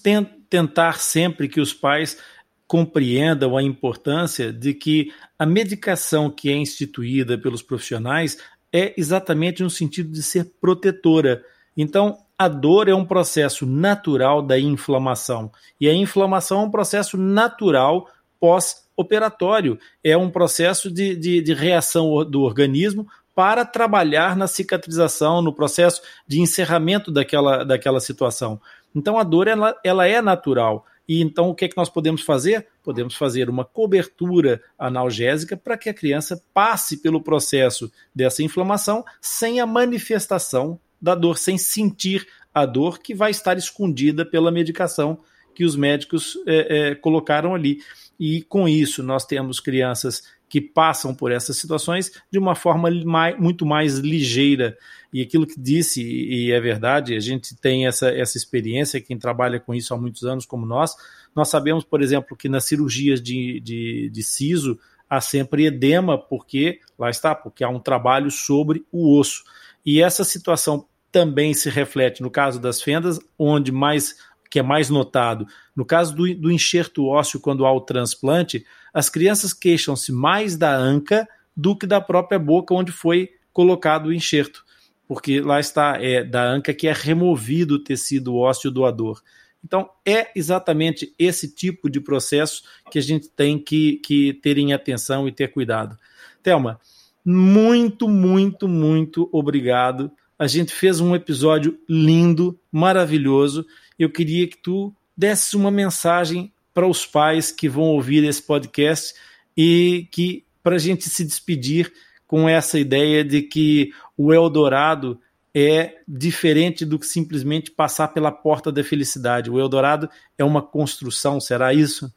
[0.51, 2.19] tentar sempre que os pais
[2.67, 8.39] compreendam a importância de que a medicação que é instituída pelos profissionais
[8.73, 11.43] é exatamente no sentido de ser protetora.
[11.77, 15.51] Então, a dor é um processo natural da inflamação.
[15.81, 18.09] E a inflamação é um processo natural
[18.41, 19.79] pós-operatório.
[20.03, 26.01] É um processo de, de, de reação do organismo para trabalhar na cicatrização, no processo
[26.27, 28.61] de encerramento daquela, daquela situação.
[28.95, 30.87] Então a dor ela, ela é natural.
[31.07, 32.67] E então o que é que nós podemos fazer?
[32.83, 39.61] Podemos fazer uma cobertura analgésica para que a criança passe pelo processo dessa inflamação sem
[39.61, 45.21] a manifestação da dor, sem sentir a dor que vai estar escondida pela medicação
[45.55, 47.79] que os médicos é, é, colocaram ali.
[48.19, 53.39] E com isso, nós temos crianças que passam por essas situações de uma forma mais,
[53.39, 54.77] muito mais ligeira.
[55.13, 59.61] E aquilo que disse, e é verdade, a gente tem essa, essa experiência, quem trabalha
[59.61, 60.95] com isso há muitos anos, como nós,
[61.35, 64.79] nós sabemos, por exemplo, que nas cirurgias de, de, de siso,
[65.09, 69.45] há sempre edema, porque lá está, porque há um trabalho sobre o osso.
[69.85, 74.17] E essa situação também se reflete no caso das fendas, onde mais
[74.51, 75.47] que é mais notado.
[75.75, 80.77] No caso do, do enxerto ósseo, quando há o transplante, as crianças queixam-se mais da
[80.77, 84.65] anca do que da própria boca onde foi colocado o enxerto,
[85.07, 89.23] porque lá está é da anca que é removido o tecido ósseo doador.
[89.65, 94.73] Então, é exatamente esse tipo de processo que a gente tem que, que ter em
[94.73, 95.97] atenção e ter cuidado.
[96.43, 96.81] Thelma,
[97.25, 100.11] muito, muito, muito obrigado.
[100.39, 103.65] A gente fez um episódio lindo, maravilhoso,
[103.99, 109.15] eu queria que tu desse uma mensagem para os pais que vão ouvir esse podcast
[109.57, 111.93] e que para a gente se despedir
[112.27, 115.21] com essa ideia de que o Eldorado
[115.55, 119.51] é diferente do que simplesmente passar pela porta da felicidade.
[119.51, 122.13] O Eldorado é uma construção, será isso?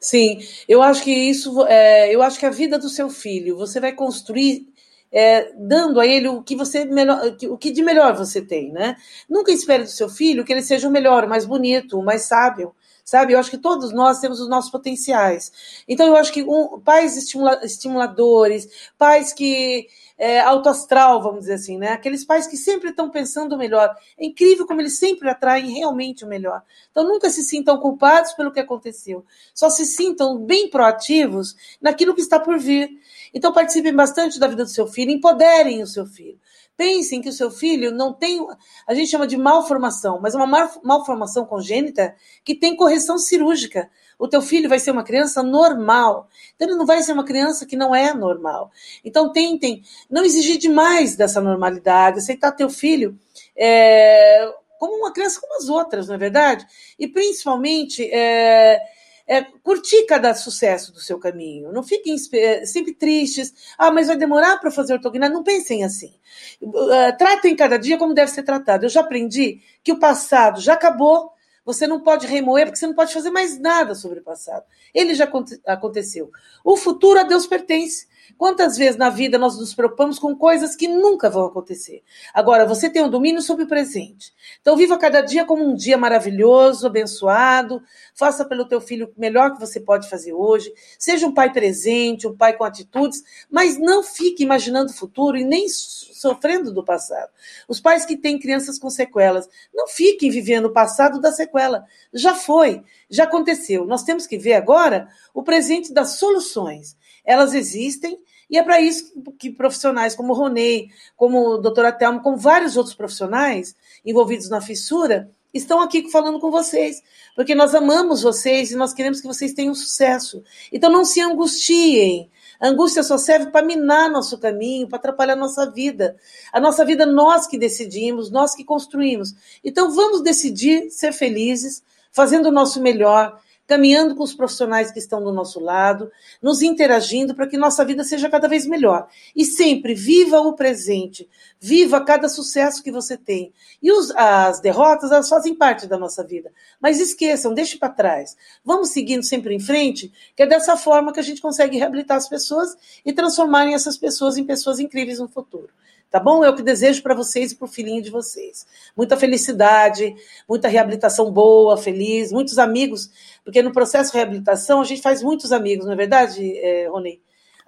[0.00, 3.80] Sim, eu acho que isso, é, eu acho que a vida do seu filho você
[3.80, 4.69] vai construir
[5.12, 8.96] é, dando a ele o que você melhor, o que de melhor você tem, né?
[9.28, 12.22] Nunca espere do seu filho que ele seja o melhor, o mais bonito, o mais
[12.22, 13.32] sábio, sabe?
[13.32, 15.82] Eu acho que todos nós temos os nossos potenciais.
[15.88, 19.88] Então eu acho que um, pais estimula, estimuladores, pais que
[20.20, 21.92] é, autoastral, vamos dizer assim, né?
[21.92, 23.96] Aqueles pais que sempre estão pensando o melhor.
[24.18, 26.62] É incrível como eles sempre atraem realmente o melhor.
[26.90, 29.24] Então nunca se sintam culpados pelo que aconteceu.
[29.54, 32.90] Só se sintam bem proativos naquilo que está por vir.
[33.32, 36.38] Então participem bastante da vida do seu filho, empoderem o seu filho.
[36.76, 38.46] Pensem que o seu filho não tem,
[38.86, 42.14] a gente chama de malformação, mas é uma malformação congênita
[42.44, 43.90] que tem correção cirúrgica.
[44.20, 46.28] O teu filho vai ser uma criança normal.
[46.54, 48.70] Então ele não vai ser uma criança que não é normal.
[49.02, 53.18] Então tentem não exigir demais dessa normalidade, aceitar teu filho
[53.56, 56.66] é, como uma criança como as outras, não é verdade?
[56.98, 58.80] E principalmente é,
[59.26, 61.72] é, curtir cada sucesso do seu caminho.
[61.72, 63.54] Não fiquem é, sempre tristes.
[63.78, 65.32] Ah, mas vai demorar para fazer ortognática.
[65.32, 66.12] Não pensem assim.
[66.60, 68.84] Uh, tratem cada dia como deve ser tratado.
[68.84, 71.32] Eu já aprendi que o passado já acabou.
[71.64, 74.64] Você não pode remoer, porque você não pode fazer mais nada sobre o passado.
[74.94, 75.28] Ele já
[75.66, 76.30] aconteceu.
[76.64, 78.08] O futuro a Deus pertence.
[78.36, 82.02] Quantas vezes na vida nós nos preocupamos com coisas que nunca vão acontecer?
[82.32, 84.32] Agora, você tem um domínio sobre o presente.
[84.60, 87.82] Então, viva cada dia como um dia maravilhoso, abençoado.
[88.14, 90.72] Faça pelo teu filho o melhor que você pode fazer hoje.
[90.98, 95.44] Seja um pai presente, um pai com atitudes, mas não fique imaginando o futuro e
[95.44, 97.30] nem sofrendo do passado.
[97.68, 101.84] Os pais que têm crianças com sequelas, não fiquem vivendo o passado da sequela.
[102.12, 103.86] Já foi, já aconteceu.
[103.86, 106.96] Nós temos que ver agora o presente das soluções.
[107.24, 108.18] Elas existem
[108.50, 112.96] e é para isso que profissionais como Ronei, como o doutor Telmo, como vários outros
[112.96, 117.00] profissionais envolvidos na fissura, estão aqui falando com vocês,
[117.36, 120.42] porque nós amamos vocês e nós queremos que vocês tenham sucesso.
[120.72, 122.28] Então não se angustiem.
[122.60, 126.16] A angústia só serve para minar nosso caminho, para atrapalhar nossa vida.
[126.52, 129.34] A nossa vida nós que decidimos, nós que construímos.
[129.64, 133.40] Então vamos decidir ser felizes, fazendo o nosso melhor,
[133.70, 136.10] caminhando com os profissionais que estão do nosso lado,
[136.42, 139.06] nos interagindo para que nossa vida seja cada vez melhor.
[139.34, 143.52] E sempre viva o presente, viva cada sucesso que você tem.
[143.80, 146.50] E os, as derrotas, elas fazem parte da nossa vida.
[146.80, 148.36] Mas esqueçam, deixe para trás.
[148.64, 152.28] Vamos seguindo sempre em frente, que é dessa forma que a gente consegue reabilitar as
[152.28, 155.70] pessoas e transformarem essas pessoas em pessoas incríveis no futuro.
[156.10, 156.42] Tá bom?
[156.42, 158.66] É o que desejo para vocês e para o filhinho de vocês.
[158.96, 160.16] Muita felicidade,
[160.48, 163.08] muita reabilitação boa, feliz, muitos amigos,
[163.44, 167.20] porque no processo de reabilitação a gente faz muitos amigos, não é verdade, é, Rony?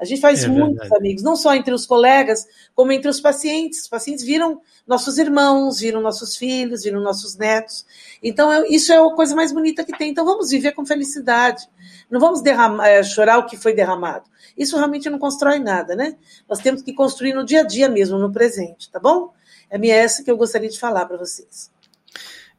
[0.03, 0.97] A gente faz é muitos verdade.
[0.97, 2.45] amigos, não só entre os colegas,
[2.75, 3.83] como entre os pacientes.
[3.83, 7.87] Os pacientes viram nossos irmãos, viram nossos filhos, viram nossos netos.
[8.21, 10.11] Então, isso é a coisa mais bonita que tem.
[10.11, 11.69] Então, vamos viver com felicidade.
[12.11, 14.29] Não vamos derramar, é, chorar o que foi derramado.
[14.59, 16.17] Isso realmente não constrói nada, né?
[16.49, 19.33] Nós temos que construir no dia a dia mesmo, no presente, tá bom?
[19.71, 21.71] É minha essa que eu gostaria de falar para vocês.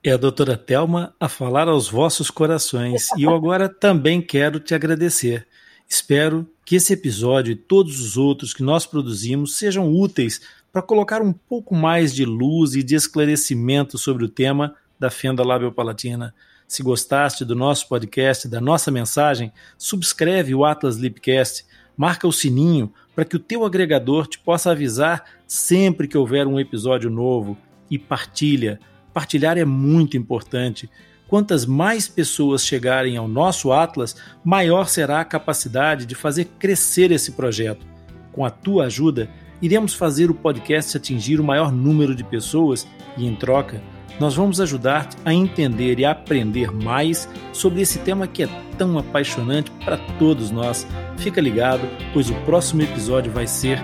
[0.06, 3.08] É a doutora Telma a falar aos vossos corações.
[3.18, 5.48] E eu agora também quero te agradecer.
[5.88, 10.42] Espero que esse episódio e todos os outros que nós produzimos sejam úteis
[10.74, 15.42] para colocar um pouco mais de luz e de esclarecimento sobre o tema da fenda
[15.42, 16.36] labiopalatina.
[16.68, 22.94] Se gostaste do nosso podcast, da nossa mensagem, subscreve o Atlas Lipcast, marca o sininho
[23.16, 27.58] para que o teu agregador te possa avisar sempre que houver um episódio novo
[27.90, 28.82] e partilha.
[29.14, 30.90] Partilhar é muito importante.
[31.28, 37.32] Quantas mais pessoas chegarem ao nosso Atlas, maior será a capacidade de fazer crescer esse
[37.32, 37.86] projeto.
[38.32, 39.30] Com a tua ajuda,
[39.62, 42.88] iremos fazer o podcast atingir o maior número de pessoas
[43.18, 43.82] e, em troca,
[44.20, 48.48] nós vamos ajudar-te a entender e aprender mais sobre esse tema que é
[48.78, 50.86] tão apaixonante para todos nós.
[51.18, 53.80] Fica ligado, pois o próximo episódio vai ser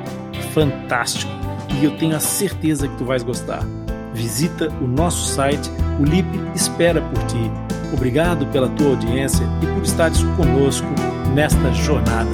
[0.54, 1.32] fantástico
[1.80, 3.66] e eu tenho a certeza que tu vais gostar.
[4.14, 7.52] Visita o nosso site, o LIP espera por ti.
[7.94, 10.88] Obrigado pela tua audiência e por estares conosco
[11.34, 12.30] nesta jornada.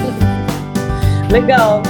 [1.30, 1.82] Legal.